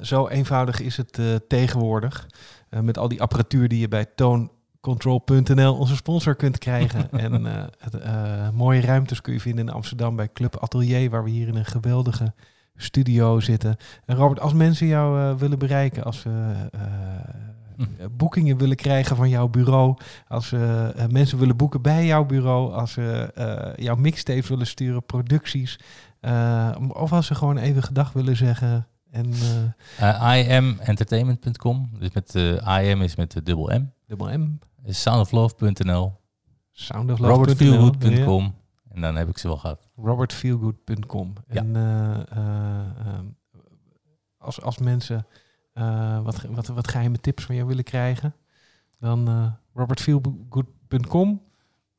[0.00, 2.26] Zo eenvoudig is het tegenwoordig.
[2.72, 7.10] Eh, met al die apparatuur die je bij tooncontrol.nl, onze sponsor, kunt krijgen.
[7.26, 11.24] en eh, het, eh, mooie ruimtes kun je vinden in Amsterdam bij Club Atelier, waar
[11.24, 12.32] we hier in een geweldige
[12.76, 13.76] studio zitten.
[14.04, 16.54] En Robert, als mensen jou willen bereiken, als ze
[17.76, 17.84] Hm.
[18.16, 19.96] boekingen willen krijgen van jouw bureau,
[20.28, 23.30] als ze mensen willen boeken bij jouw bureau, als ze
[23.76, 25.78] jouw mixtapes willen sturen, producties,
[26.88, 28.86] of als ze gewoon even gedag willen zeggen.
[29.12, 29.64] En eh
[30.00, 31.90] Uh, IAMentertainment.com.
[31.98, 32.52] Dus met uh,
[32.82, 33.84] IAM is met de dubbel M.
[34.06, 36.20] dubbel M, Soundoflove.nl.
[36.72, 38.54] soundoflove.nl, Robertfeelgood.com.
[38.88, 39.88] En dan heb ik ze wel gehad.
[39.96, 41.32] ja, robertfeelgood.com.
[41.48, 41.60] Ja.
[41.60, 43.24] En eh, eh, ehm,
[44.38, 45.26] als, als mensen
[45.72, 48.34] eh, wat, wat, wat geheime tips van jou willen krijgen,
[48.98, 51.42] dan eh robertfeelgood.com.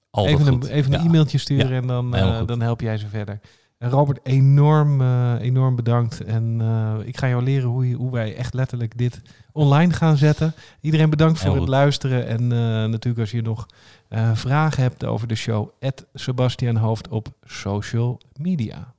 [0.09, 0.69] Altijd Even een, goed.
[0.69, 1.05] even een Ja.
[1.05, 3.39] e-mailtje sturen Ja, en dan, eh, dan help jij ze verder.
[3.83, 6.23] En Robert, enorm, eh, enorm bedankt.
[6.23, 9.21] En eh, ik ga jou leren hoe, je, hoe wij echt letterlijk dit
[9.51, 10.53] online gaan zetten.
[10.81, 12.27] Iedereen bedankt voor het luisteren.
[12.27, 13.67] En eh, natuurlijk als je nog
[14.33, 15.69] vragen hebt over de show,
[16.13, 18.93] Sebastian Hoofd op social media.